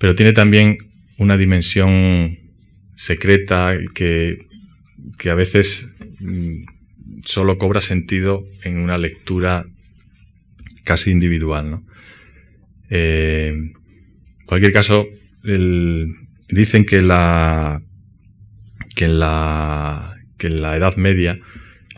[0.00, 0.78] Pero tiene también
[1.16, 2.40] una dimensión
[2.96, 4.50] secreta que
[5.18, 5.88] que a veces
[6.20, 6.64] mm,
[7.24, 9.64] solo cobra sentido en una lectura
[10.84, 11.70] casi individual.
[11.70, 11.86] ¿no?
[12.90, 13.72] Eh, en
[14.46, 15.06] cualquier caso,
[15.42, 17.82] dicen que la
[18.94, 21.38] que en la que en la Edad Media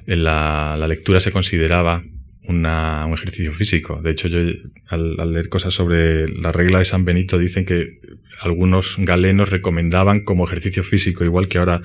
[0.07, 2.05] la, la lectura se consideraba
[2.47, 2.67] un
[3.15, 4.01] ejercicio físico.
[4.03, 4.39] De hecho, yo
[4.89, 8.01] al, leer cosas sobre la regla de San Benito dicen que
[8.41, 11.81] algunos galenos recomendaban como ejercicio físico, igual que ahora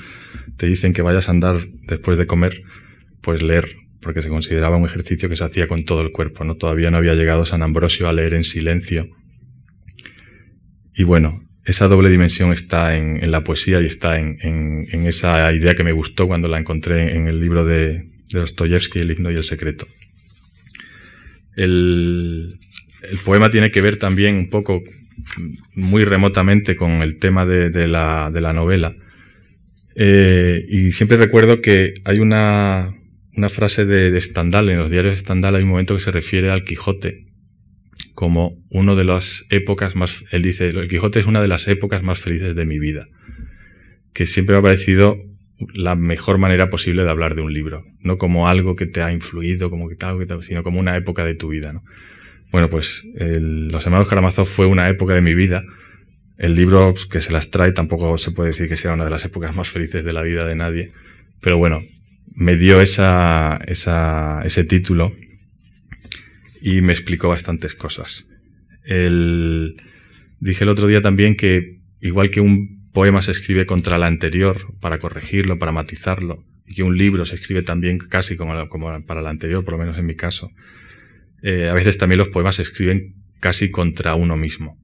[0.57, 2.63] te dicen que vayas a andar después de comer,
[3.21, 6.43] pues leer, porque se consideraba un ejercicio que se hacía con todo el cuerpo.
[6.43, 6.55] ¿no?
[6.55, 9.09] Todavía no había llegado San Ambrosio a leer en silencio.
[10.95, 15.83] Y bueno, esa doble dimensión está en, la poesía y está en, esa idea que
[15.83, 19.43] me gustó cuando la encontré en el libro de, de Dostoyevsky, El himno y el
[19.43, 19.87] secreto.
[21.55, 22.57] El,
[23.25, 24.81] poema tiene que ver también un poco,
[25.75, 28.95] muy remotamente, con el tema de, la, novela.
[29.95, 32.95] Eh, y siempre recuerdo que hay una,
[33.47, 36.51] frase de, de, Stendhal, en los diarios de Stendhal hay un momento que se refiere
[36.51, 37.29] al Quijote
[38.13, 42.03] como una de las épocas más, él dice, el Quijote es una de las épocas
[42.03, 43.07] más felices de mi vida,
[44.13, 45.15] que siempre me ha parecido
[45.73, 49.11] la mejor manera posible de hablar de un libro, no como algo que te ha
[49.13, 51.71] influido, como que tal, sino como una época de tu vida.
[51.71, 51.83] ¿no?
[52.51, 55.63] Bueno, pues Los Hermanos Karamazov fue una época de mi vida.
[56.37, 59.25] El libro que se las trae tampoco se puede decir que sea una de las
[59.25, 60.91] épocas más felices de la vida de nadie,
[61.41, 61.81] pero bueno,
[62.33, 65.13] me dio esa, ese título
[66.61, 68.27] y me explicó bastantes cosas.
[68.83, 69.81] El,
[70.39, 74.73] dije el otro día también que igual que un poema se escribe contra el anterior
[74.79, 79.21] para corregirlo, para matizarlo, y que un libro se escribe también casi como, como para
[79.21, 80.51] el anterior, por lo menos en mi caso.
[81.41, 84.77] Eh, a veces también los poemas se escriben casi contra uno mismo.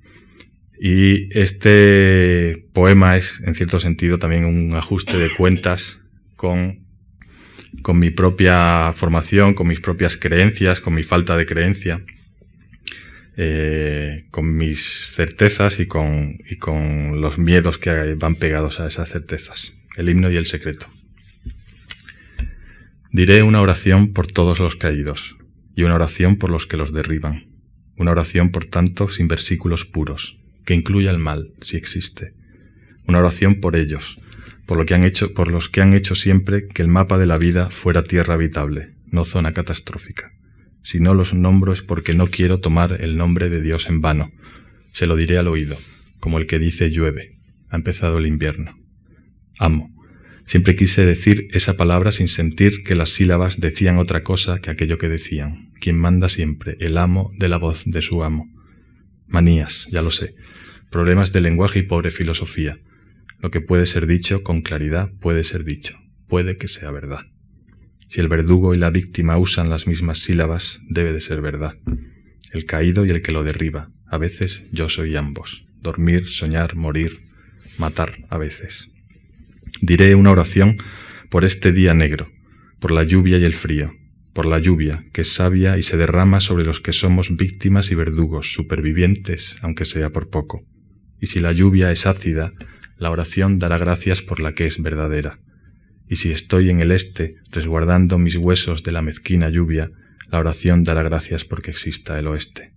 [0.80, 6.00] Y este poema es, en cierto sentido, también un ajuste de cuentas
[6.36, 6.85] con,
[7.82, 12.02] con mi propia formación, con mis propias creencias, con mi falta de creencia.
[13.38, 19.10] Eh, con mis certezas y con, y con los miedos que van pegados a esas
[19.10, 19.74] certezas.
[19.98, 20.88] El himno y el secreto.
[23.12, 25.36] Diré una oración por todos los caídos
[25.76, 27.48] y una oración por los que los derriban.
[27.98, 32.34] Una oración, por tanto, sin versículos puros, que incluya el mal, si existe.
[33.08, 34.20] Una oración por ellos,
[34.66, 37.26] por, lo que han hecho, por los que han hecho siempre que el mapa de
[37.26, 40.32] la vida fuera tierra habitable, no zona catastrófica.
[40.82, 44.32] Si no los nombro es porque no quiero tomar el nombre de Dios en vano.
[44.92, 45.78] Se lo diré al oído,
[46.20, 47.40] como el que dice llueve.
[47.70, 48.78] Ha empezado el invierno.
[49.58, 49.92] Amo.
[50.46, 55.00] Siempre quise decir esa palabra sin sentir que las sílabas decían otra cosa que aquello
[55.00, 55.72] que decían.
[55.80, 58.48] Quien manda siempre, el amo de la voz de su amo.
[59.28, 60.36] Manías, ya lo sé.
[60.92, 62.78] Problemas de lenguaje y pobre filosofía.
[63.40, 65.98] Lo que puede ser dicho con claridad puede ser dicho.
[66.28, 67.22] Puede que sea verdad.
[68.08, 71.78] Si el verdugo y la víctima usan las mismas sílabas, debe de ser verdad.
[72.54, 73.92] El caído y el que lo derriba.
[74.08, 75.66] A veces yo soy ambos.
[75.82, 77.26] Dormir, soñar, morir,
[77.78, 78.90] matar a veces.
[79.82, 80.78] Diré una oración
[81.30, 82.30] por este día negro,
[82.80, 83.92] por la lluvia y el frío,
[84.34, 87.96] por la lluvia que es sabia y se derrama sobre los que somos víctimas y
[87.96, 90.64] verdugos, supervivientes, aunque sea por poco.
[91.20, 92.54] Y si la lluvia es ácida,
[92.98, 95.40] la oración dará gracias por la que es verdadera
[96.08, 99.92] y si estoy en el este, resguardando mis huesos de la mezquina lluvia,
[100.30, 102.74] la oración dará gracias porque exista el oeste.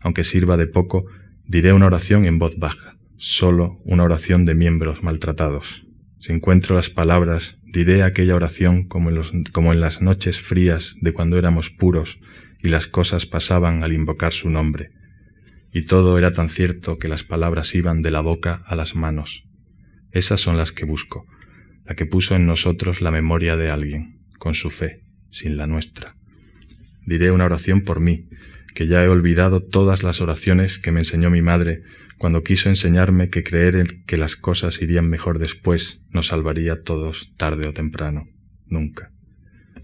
[0.00, 1.06] Aunque sirva de poco,
[1.46, 5.84] diré una oración en voz baja, solo una oración de miembros maltratados.
[6.18, 11.12] Si encuentro las palabras, diré aquella oración como en, como en las noches frías de
[11.12, 12.18] cuando éramos puros
[12.60, 14.90] y las cosas pasaban al invocar su nombre.
[15.72, 19.44] Y todo era tan cierto que las palabras iban de la boca a las manos.
[20.12, 21.26] Esas son las que busco
[21.88, 25.00] la que puso en nosotros la memoria de alguien, con su fe,
[25.30, 26.16] sin la nuestra.
[27.06, 28.28] Diré una oración por mí,
[28.74, 31.80] que ya he olvidado todas las oraciones que me enseñó mi madre
[32.18, 37.32] cuando quiso enseñarme que creer que las cosas irían mejor después nos salvaría a todos
[37.38, 38.28] tarde o temprano.
[38.66, 39.10] Nunca.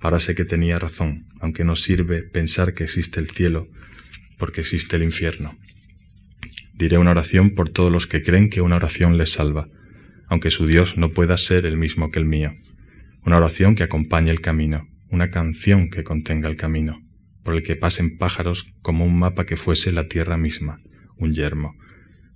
[0.00, 3.68] Ahora sé que tenía razón, aunque no sirve pensar que existe el cielo,
[4.36, 5.56] porque existe el infierno.
[6.76, 9.68] Diré una oración por todos los que creen que una oración les salva,
[10.28, 12.52] aunque su Dios no pueda ser el mismo que el mío.
[13.24, 17.00] Una oración que acompañe el camino, una canción que contenga el camino,
[17.44, 20.80] por el que pasen pájaros como un mapa que fuese la tierra misma,
[21.16, 21.76] un yermo.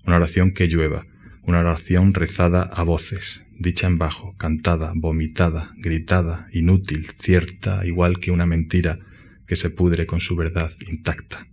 [0.06, 1.04] Una oración que llueva,
[1.42, 8.30] una oración rezada a voces, dicha en bajo, cantada, vomitada, gritada, inútil, cierta, igual que
[8.30, 9.00] una mentira
[9.46, 11.48] que se pudre con su verdad intacta.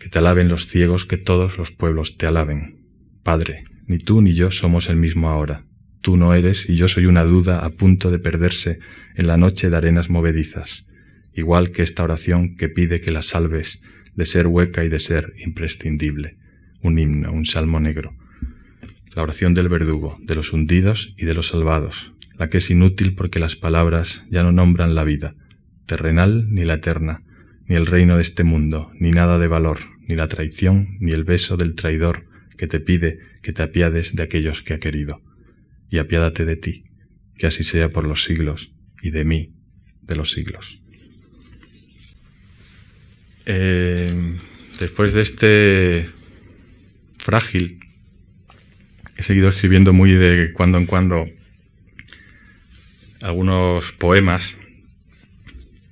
[0.00, 2.80] Que te alaben los ciegos, que todos los pueblos te alaben.
[3.22, 5.66] Padre, ni tú ni yo somos el mismo ahora.
[6.00, 8.78] tú no eres y yo soy una duda a punto de perderse
[9.14, 10.86] en la noche de arenas movedizas,
[11.34, 13.82] igual que esta oración que pide que la salves
[14.14, 16.36] de ser hueca y de ser imprescindible,
[16.82, 18.14] un himno, un salmo negro.
[19.14, 23.14] La oración del verdugo, de los hundidos y de los salvados, la que es inútil
[23.14, 25.34] porque las palabras ya no nombran la vida,
[25.84, 27.22] terrenal ni la eterna,
[27.70, 31.22] ni el reino de este mundo, ni nada de valor, ni la traición, ni el
[31.22, 32.26] beso del traidor
[32.58, 35.22] que te pide que te apiades de aquellos que ha querido.
[35.88, 36.86] Y apiádate de ti,
[37.38, 39.54] que así sea por los siglos, y de mí,
[40.02, 40.82] de los siglos.
[43.46, 44.36] Eh,
[44.80, 46.10] después de este
[47.18, 47.78] frágil,
[49.16, 51.28] he seguido escribiendo muy de cuando en cuando
[53.20, 54.56] algunos poemas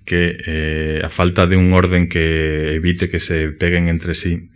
[0.08, 4.48] que, eh, a falta de un orden que evite que se peguen entre sí,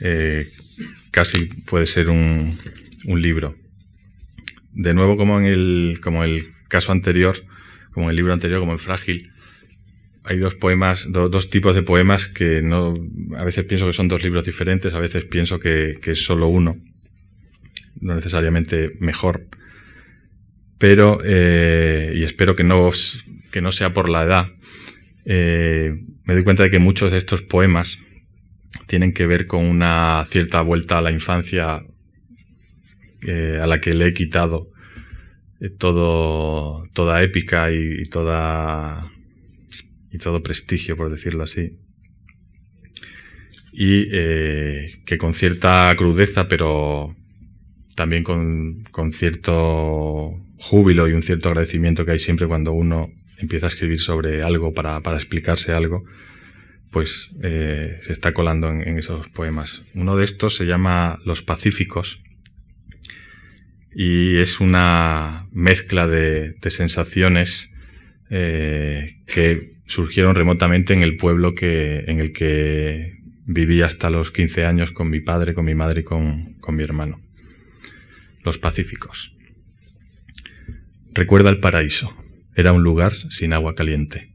[0.00, 0.46] eh,
[1.10, 2.56] casi puede ser un,
[3.04, 3.56] libro.
[4.72, 7.42] De nuevo, como en el, como el caso anterior,
[7.90, 9.32] como en el libro anterior, como en Frágil,
[10.22, 12.94] hay dos poemas, dos tipos de poemas que no,
[13.36, 16.76] a veces pienso que son dos libros diferentes, a veces pienso que es solo uno,
[18.00, 19.48] no necesariamente mejor
[20.80, 22.90] pero, eh, y espero que no,
[23.52, 24.46] que no sea por la edad,
[25.26, 25.92] eh,
[26.24, 27.98] me doy cuenta de que muchos de estos poemas
[28.86, 31.84] tienen que ver con una cierta vuelta a la infancia
[33.26, 34.70] eh, a la que le he quitado
[35.76, 39.12] todo, toda épica y, toda
[40.10, 41.76] y todo prestigio, por decirlo así.
[43.70, 47.14] Y que con cierta crudeza, pero
[48.00, 53.68] también con, cierto júbilo y un cierto agradecimiento que hay siempre cuando uno empieza a
[53.68, 56.02] escribir sobre algo para, explicarse algo,
[56.90, 59.82] pues eh, se está colando en, esos poemas.
[59.94, 62.22] Uno de estos se llama Los Pacíficos
[63.94, 67.70] y es una mezcla de, sensaciones
[68.30, 74.64] eh, que surgieron remotamente en el pueblo que, en el que viví hasta los 15
[74.64, 77.20] años con mi padre, con mi madre y con mi hermano.
[78.42, 79.36] Los Pacíficos.
[81.12, 82.14] Recuerda el paraíso.
[82.54, 84.34] Era un lugar sin agua caliente.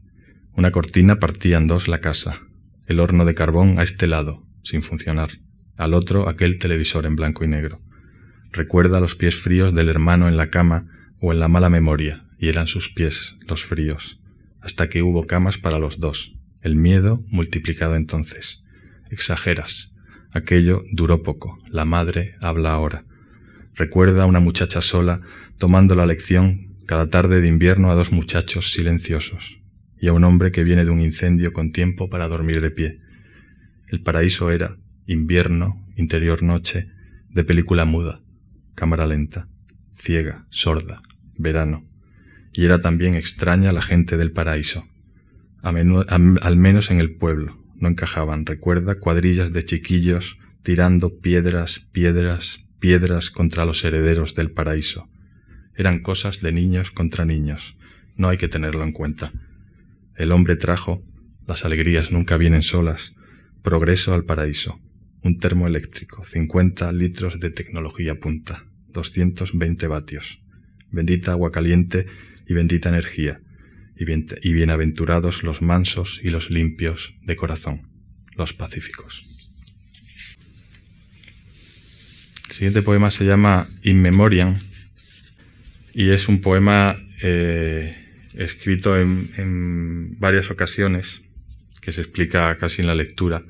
[0.53, 2.41] Una cortina partía en dos la casa.
[2.85, 5.39] El horno de carbón a este lado, sin funcionar.
[5.75, 7.79] Al otro aquel televisor en blanco y negro.
[8.51, 10.85] Recuerda los pies fríos del hermano en la cama
[11.19, 14.19] o en la mala memoria, y eran sus pies los fríos,
[14.61, 16.35] hasta que hubo camas para los dos.
[16.61, 18.63] El miedo multiplicado entonces.
[19.09, 19.93] Exageras.
[20.31, 21.57] Aquello duró poco.
[21.69, 23.03] La madre habla ahora.
[23.75, 25.19] Recuerda a una muchacha sola
[25.57, 29.59] tomando la lección cada tarde de invierno a dos muchachos silenciosos
[29.99, 32.99] y a un hombre que viene de un incendio con tiempo para dormir de pie.
[33.87, 36.89] El paraíso era invierno, interior noche,
[37.29, 38.21] de película muda,
[38.75, 39.49] cámara lenta,
[39.93, 41.01] ciega, sorda,
[41.37, 41.83] verano.
[42.53, 44.85] Y era también extraña la gente del paraíso.
[45.61, 53.31] al menos en el pueblo, no encajaban, recuerda, cuadrillas de chiquillos tirando piedras, piedras, piedras
[53.31, 55.09] contra los herederos del paraíso
[55.75, 57.75] eran cosas de niños contra niños.
[58.15, 59.31] No hay que tenerlo en cuenta.
[60.15, 61.03] El hombre trajo,
[61.47, 63.15] las alegrías nunca vienen solas,
[63.63, 64.79] progreso al paraíso.
[65.23, 70.43] Un termo eléctrico, 50 litros de tecnología punta, 220 vatios.
[70.91, 72.05] Bendita agua caliente
[72.47, 73.41] y bendita energía.
[73.97, 74.03] Y,
[74.47, 77.81] y bienaventurados los mansos y los limpios de corazón,
[78.37, 79.35] los pacíficos.
[82.44, 84.57] El siguiente poema se llama In Memoriam
[85.93, 87.97] y es un poema eh,
[88.33, 91.21] escrito en, varias ocasiones,
[91.81, 93.43] que se explica casi en la lectura,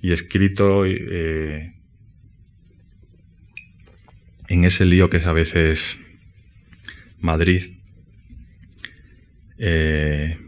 [0.00, 1.74] y escrito eh,
[4.48, 5.96] en ese lío que es a veces
[7.18, 7.78] Madrid,
[9.58, 10.38] eh,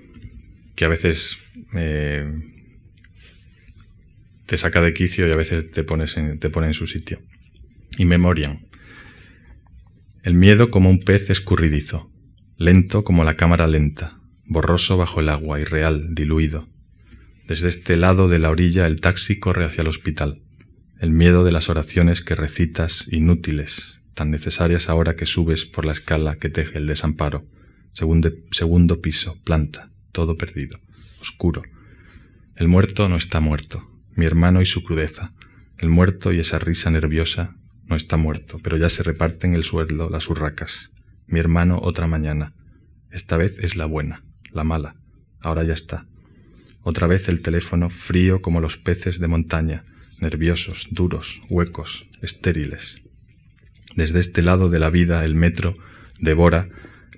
[0.76, 1.36] que a veces
[4.46, 6.06] te saca de quicio y a veces te pone
[6.68, 7.20] en su sitio.
[7.98, 8.60] Y Memoriam.
[10.22, 12.12] El miedo como un pez escurridizo,
[12.56, 16.68] lento como la cámara lenta, borroso bajo el agua, irreal, diluido.
[17.48, 20.42] Desde este lado de la orilla el taxi corre hacia el hospital.
[21.00, 25.92] El miedo de las oraciones que recitas, inútiles, tan necesarias ahora que subes por la
[25.92, 27.46] escala que teje el desamparo.
[27.94, 30.78] Segundo, segundo piso, planta, todo perdido,
[31.20, 31.64] oscuro.
[32.54, 35.32] El muerto no está muerto, mi hermano y su crudeza.
[35.78, 37.56] El muerto y esa risa nerviosa
[37.88, 40.92] no está muerto, pero ya se reparten el sueldo las urracas.
[41.26, 42.54] Mi hermano otra mañana.
[43.10, 44.22] Esta vez es la buena,
[44.52, 44.96] la mala.
[45.40, 46.06] Ahora ya está.
[46.82, 49.84] Otra vez el teléfono frío como los peces de montaña,
[50.20, 53.02] nerviosos, duros, huecos, estériles.
[53.96, 55.76] Desde este lado de la vida el metro
[56.20, 56.68] devora,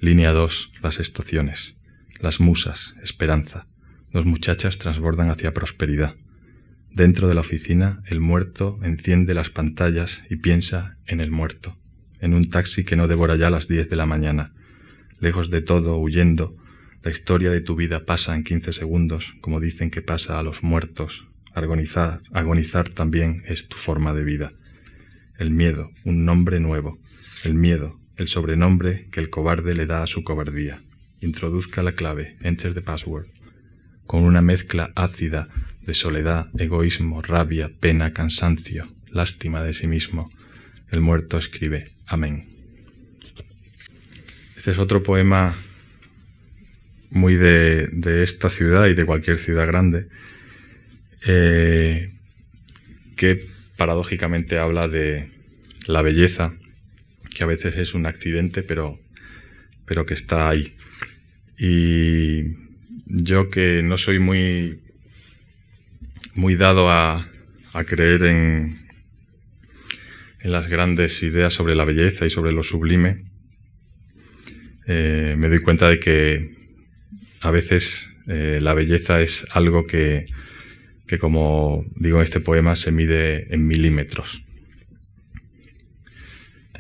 [0.01, 1.77] línea 2, las estaciones,
[2.21, 3.67] las musas, esperanza.
[4.13, 6.15] Dos muchachas transbordan hacia prosperidad.
[6.93, 11.79] Dentro de la oficina, el muerto enciende las pantallas y piensa en el muerto,
[12.21, 14.53] en un taxi que no devora ya las diez de la mañana.
[15.21, 16.57] Lejos de todo, huyendo,
[17.03, 20.63] la historia de tu vida pasa en quince segundos, como dicen que pasa a los
[20.63, 21.27] muertos.
[21.55, 24.53] Agonizar, agonizar también es tu forma de vida.
[25.39, 26.99] El miedo, un nombre nuevo.
[27.45, 30.83] El miedo, el sobrenombre que el cobarde le da a su cobardía.
[31.23, 33.29] Introduzca la clave, enter the password.
[34.07, 35.49] Con una mezcla ácida
[35.91, 40.31] de soledad, egoísmo, rabia, pena, cansancio, lástima de sí mismo,
[40.89, 42.45] el muerto escribe Amén.
[44.57, 45.57] Este es otro poema
[47.11, 50.07] muy de, esta ciudad y de cualquier ciudad grande,
[51.27, 52.13] eh,
[53.17, 55.33] que paradójicamente habla de
[55.89, 56.55] la belleza,
[57.35, 59.01] que a veces es un accidente, pero,
[59.87, 60.73] pero que está ahí.
[61.59, 62.55] Y
[63.07, 64.79] yo que no soy muy,
[66.41, 67.29] muy dado a,
[67.87, 68.79] creer en,
[70.41, 73.27] en las grandes ideas sobre la belleza y sobre lo sublime,
[74.87, 76.57] eh, me doy cuenta de que
[77.43, 80.27] a veces eh, la belleza es algo que,
[81.07, 84.43] que, como digo en este poema, se mide en milímetros.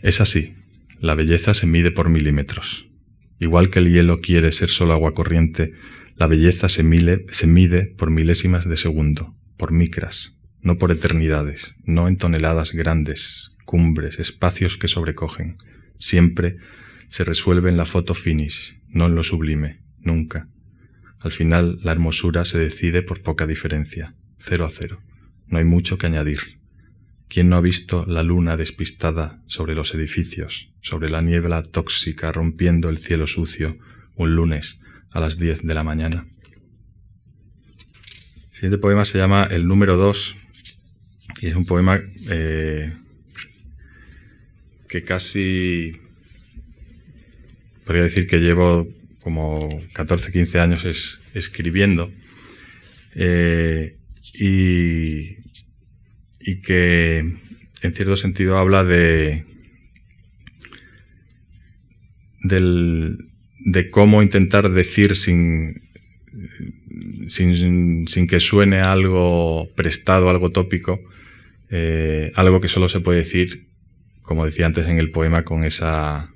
[0.03, 0.55] Es así,
[1.01, 2.87] la belleza se mide por milímetros.
[3.39, 5.75] Igual que el hielo quiere ser solo agua corriente,
[6.17, 6.83] la belleza se,
[7.31, 13.55] se mide por milésimas de segundo, por micras, no por eternidades, no en toneladas grandes,
[13.67, 15.59] cumbres, espacios que sobrecogen.
[15.99, 16.57] Siempre
[17.09, 20.49] se resuelve en la foto finish, no en lo sublime, nunca.
[21.21, 25.03] Al final la hermosura se decide por poca diferencia, cero a cero.
[25.47, 26.59] No hay mucho que añadir.
[27.29, 32.89] ¿Quién no ha visto la luna despistada sobre los edificios, sobre la niebla tóxica rompiendo
[32.89, 33.77] el cielo sucio,
[34.15, 34.81] un lunes
[35.11, 36.27] a las diez de la mañana?
[38.61, 40.37] El siguiente poema se llama El número dos
[41.41, 41.99] y es un poema
[42.29, 42.93] eh,
[44.87, 45.97] que casi
[47.87, 48.87] podría decir que llevo
[49.21, 52.13] como 14, 15 años es, escribiendo
[53.15, 53.97] eh,
[54.35, 55.39] y,
[56.39, 59.47] y que en cierto sentido habla de,
[62.43, 65.89] de cómo intentar decir sin,
[67.29, 71.01] sin, que suene algo prestado, algo tópico,
[71.71, 73.69] eh, algo que solo se puede decir,
[74.23, 76.31] como decía antes en el poema, con esa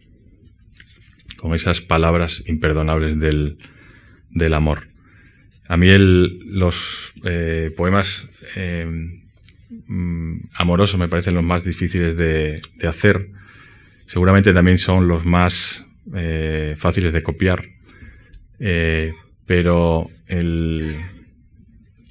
[1.44, 4.88] con esas palabras imperdonables del, amor.
[5.68, 8.26] A mí los eh, poemas
[8.57, 8.86] eh,
[9.86, 13.28] mm, amorosos me parecen los más difíciles de, de hacer.
[14.07, 17.66] Seguramente también son los más eh, fáciles de copiar.
[19.46, 20.97] pero el,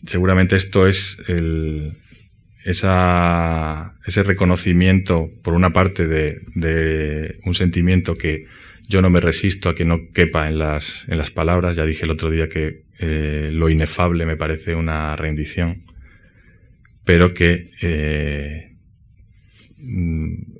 [0.05, 1.97] seguramente esto es el,
[2.63, 8.45] ese reconocimiento, por una parte, de, un sentimiento que
[8.87, 11.75] yo no me resisto a que no quepa en las, en las palabras.
[11.75, 15.83] Ya dije el otro día que eh, lo inefable me parece una rendición,
[17.03, 18.75] pero que eh,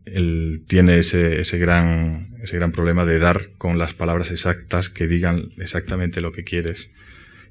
[0.06, 5.08] él tiene ese, ese, gran, ese gran problema de dar con las palabras exactas que
[5.08, 6.91] digan exactamente lo que quieres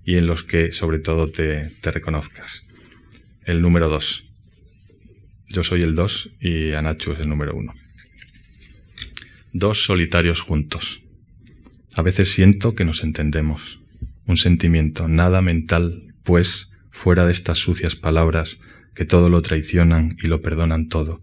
[0.05, 2.65] y en los que sobre todo te, reconozcas.
[3.45, 4.25] El número dos.
[5.49, 7.75] Yo soy el dos y Anachu es el número uno
[9.53, 11.03] dos solitarios juntos.
[11.95, 13.81] A veces siento que nos entendemos.
[14.27, 18.59] Un sentimiento nada mental, pues, fuera de estas sucias palabras
[18.95, 21.21] que todo lo traicionan y lo perdonan todo.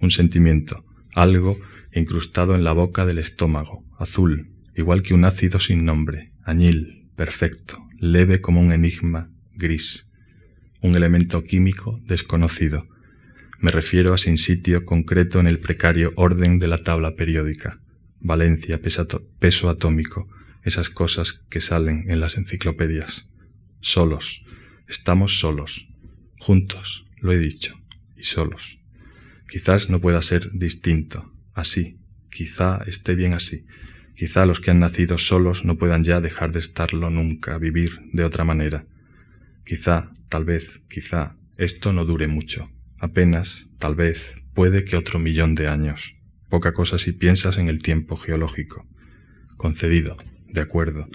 [0.00, 0.84] Un sentimiento,
[1.14, 1.56] algo
[1.92, 7.83] incrustado en la boca del estómago, azul, igual que un ácido sin nombre, añil, perfecto,
[7.98, 10.06] leve como un enigma, gris.
[10.80, 12.86] Un elemento químico desconocido,
[13.64, 17.80] me refiero a sin sitio concreto en el precario orden de la tabla periódica.
[18.20, 20.28] Valencia, peso atómico,
[20.64, 23.26] esas cosas que salen en las enciclopedias.
[23.80, 24.44] Solos,
[24.86, 25.88] estamos solos,
[26.38, 27.80] juntos, lo he dicho,
[28.18, 28.80] y solos.
[29.48, 31.96] Quizás no pueda ser distinto, así,
[32.30, 33.64] quizá esté bien así.
[34.16, 38.24] Quizá los que han nacido solos no puedan ya dejar de estarlo nunca, vivir de
[38.24, 38.86] otra manera.
[39.64, 42.70] Quizá, tal vez, quizá, esto no dure mucho
[43.04, 46.16] apenas, tal vez, puede que otro millón de años.
[46.48, 48.86] Poca cosa si piensas en el tiempo geológico.
[49.58, 50.16] Concedido,
[50.48, 51.06] de acuerdo.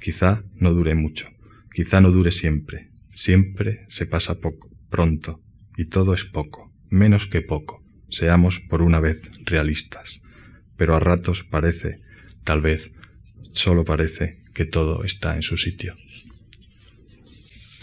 [0.00, 1.28] Quizá no dure mucho,
[1.72, 2.90] quizá no dure siempre.
[3.14, 5.40] Siempre se pasa poco, pronto,
[5.76, 10.20] y todo es poco, menos que poco, Seamos por una vez realistas.
[10.76, 12.00] Pero a ratos parece,
[12.46, 12.92] tal vez,
[13.50, 15.94] solo parece, que todo está en su sitio.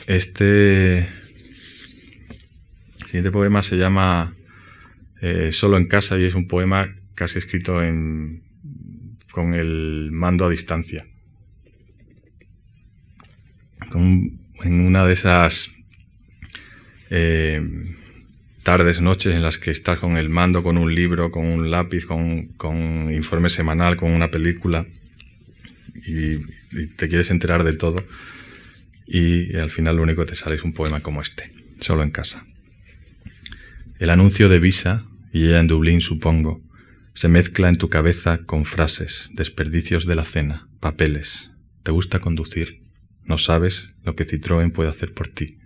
[0.07, 1.07] Este
[3.05, 4.35] siguiente poema se llama
[5.21, 7.75] eh, Solo en casa y es un poema casi escrito
[9.31, 11.05] con el mando a distancia.
[13.93, 15.69] en una de esas
[17.09, 17.61] eh,
[18.63, 22.05] tardes, noches en las que estás con el mando, con un libro, con un lápiz,
[22.05, 24.85] con, con informe semanal, con una película
[25.93, 26.37] y,
[26.95, 28.03] te quieres enterar de todo
[29.05, 32.09] y al final lo único que te sale es un poema como este, solo en
[32.09, 32.45] casa.
[33.99, 36.61] El anuncio de Visa, y ella en Dublín supongo,
[37.13, 41.51] se mezcla en tu cabeza con frases, desperdicios de la cena, papeles.
[41.83, 42.81] ¿Te gusta conducir?
[43.23, 45.57] No sabes lo que Citroën puede hacer por ti.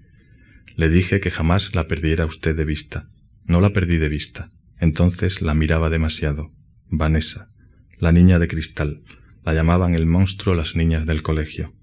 [0.77, 3.07] Le dije que jamás la perdiera usted de vista.
[3.45, 4.51] No la perdí de vista.
[4.79, 6.51] Entonces la miraba demasiado.
[6.87, 7.49] Vanessa,
[7.97, 9.01] la niña de cristal.
[9.43, 11.73] La llamaban el monstruo las niñas del colegio.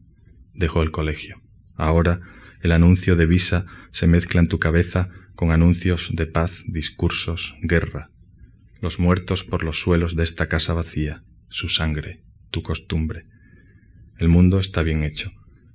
[0.52, 1.42] Dejó el colegio.
[1.74, 2.20] Ahora
[2.62, 8.10] el anuncio de visa se mezcla en tu cabeza con anuncios de paz, discursos, guerra.
[8.80, 12.22] Los muertos por los suelos de esta casa vacía, su sangre,
[12.52, 13.26] tu costumbre.
[14.18, 15.32] El mundo está bien hecho.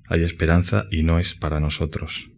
[0.07, 2.31] Hay esperanza y no es para nosotros.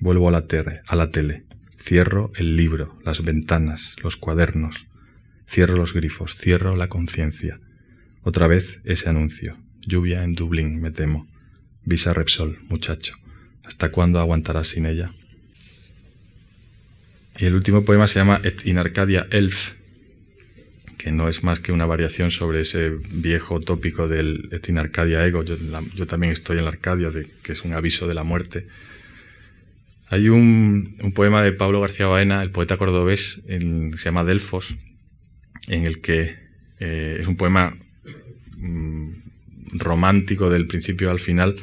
[0.00, 0.46] Vuelvo a la,
[0.86, 1.44] a la tele.
[1.80, 4.86] Cierro el libro, las ventanas, los cuadernos.
[5.48, 7.60] Cierro los grifos, cierro la conciencia.
[8.22, 9.56] Otra vez ese anuncio.
[9.80, 11.26] Lluvia en Dublín, me temo.
[11.84, 13.16] Visa Repsol, muchacho.
[13.64, 15.12] ¿Hasta cuándo aguantarás sin ella?
[17.38, 19.72] Y el último poema se llama Et in Arcadia Elf,
[20.96, 25.24] que no es más que una variación sobre ese viejo tópico del Et in Arcadia
[25.24, 25.44] Ego.
[25.44, 27.10] Yo, también estoy en la Arcadia,
[27.42, 28.66] que es un aviso de la muerte
[30.10, 34.74] hay un, poema de Pablo García Baena, el poeta cordobés, en, se llama Delfos,
[35.66, 36.36] en el que
[36.80, 37.76] eh, es un poema
[38.56, 39.10] mm,
[39.72, 41.56] romántico del principio al final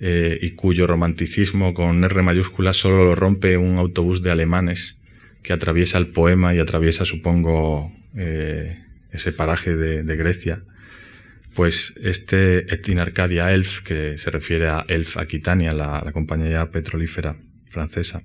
[0.00, 4.98] eh, y cuyo romanticismo con R mayúscula solo lo rompe un autobús de alemanes
[5.42, 8.78] que atraviesa el poema y atraviesa, supongo, eh,
[9.12, 10.62] ese paraje de, Grecia.
[11.54, 16.70] Pues este Et in Arcadia Elf, que se refiere a Elf Aquitania, la, la compañía
[16.70, 17.36] petrolífera
[17.70, 18.22] francesa,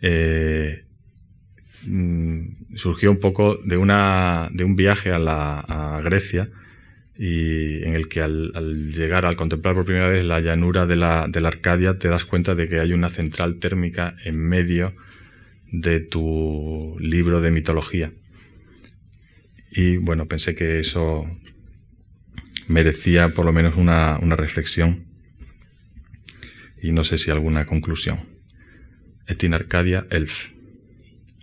[0.00, 0.84] eh,
[1.86, 6.50] mm, surgió un poco de, una, de un viaje a, la, Grecia
[7.16, 11.26] y en el que al, llegar, al contemplar por primera vez la llanura de la,
[11.28, 14.94] de la Arcadia, te das cuenta de que hay una central térmica en medio
[15.70, 18.12] de tu libro de mitología.
[19.70, 21.26] Y bueno, pensé que eso
[22.66, 25.11] merecía por lo menos una, una reflexión
[26.82, 28.20] y no sé si alguna conclusión.
[29.26, 30.48] Etin Arcadia Elf.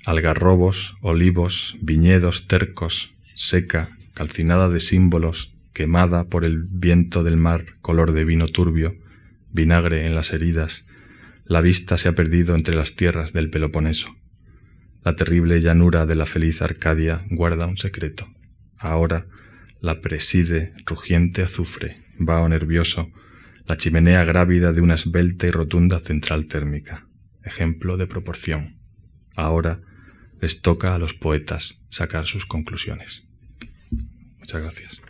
[0.06, 8.12] Algarrobos, olivos, viñedos tercos, seca, calcinada de símbolos, quemada por el viento del mar, color
[8.12, 8.96] de vino turbio,
[9.52, 10.86] vinagre en las heridas,
[11.46, 14.16] la vista se ha perdido entre las tierras del Peloponeso.
[15.04, 18.28] La terrible llanura de la feliz Arcadia guarda un secreto.
[18.78, 19.26] Ahora
[19.82, 23.10] la preside rugiente azufre, vaho nervioso,
[23.70, 27.06] la chimenea grávida de una esbelta y rotunda central térmica,
[27.44, 28.80] ejemplo de proporción.
[29.36, 29.82] Ahora
[30.42, 33.26] les toca a los poetas sacar sus conclusiones.
[34.40, 35.09] Muchas gracias.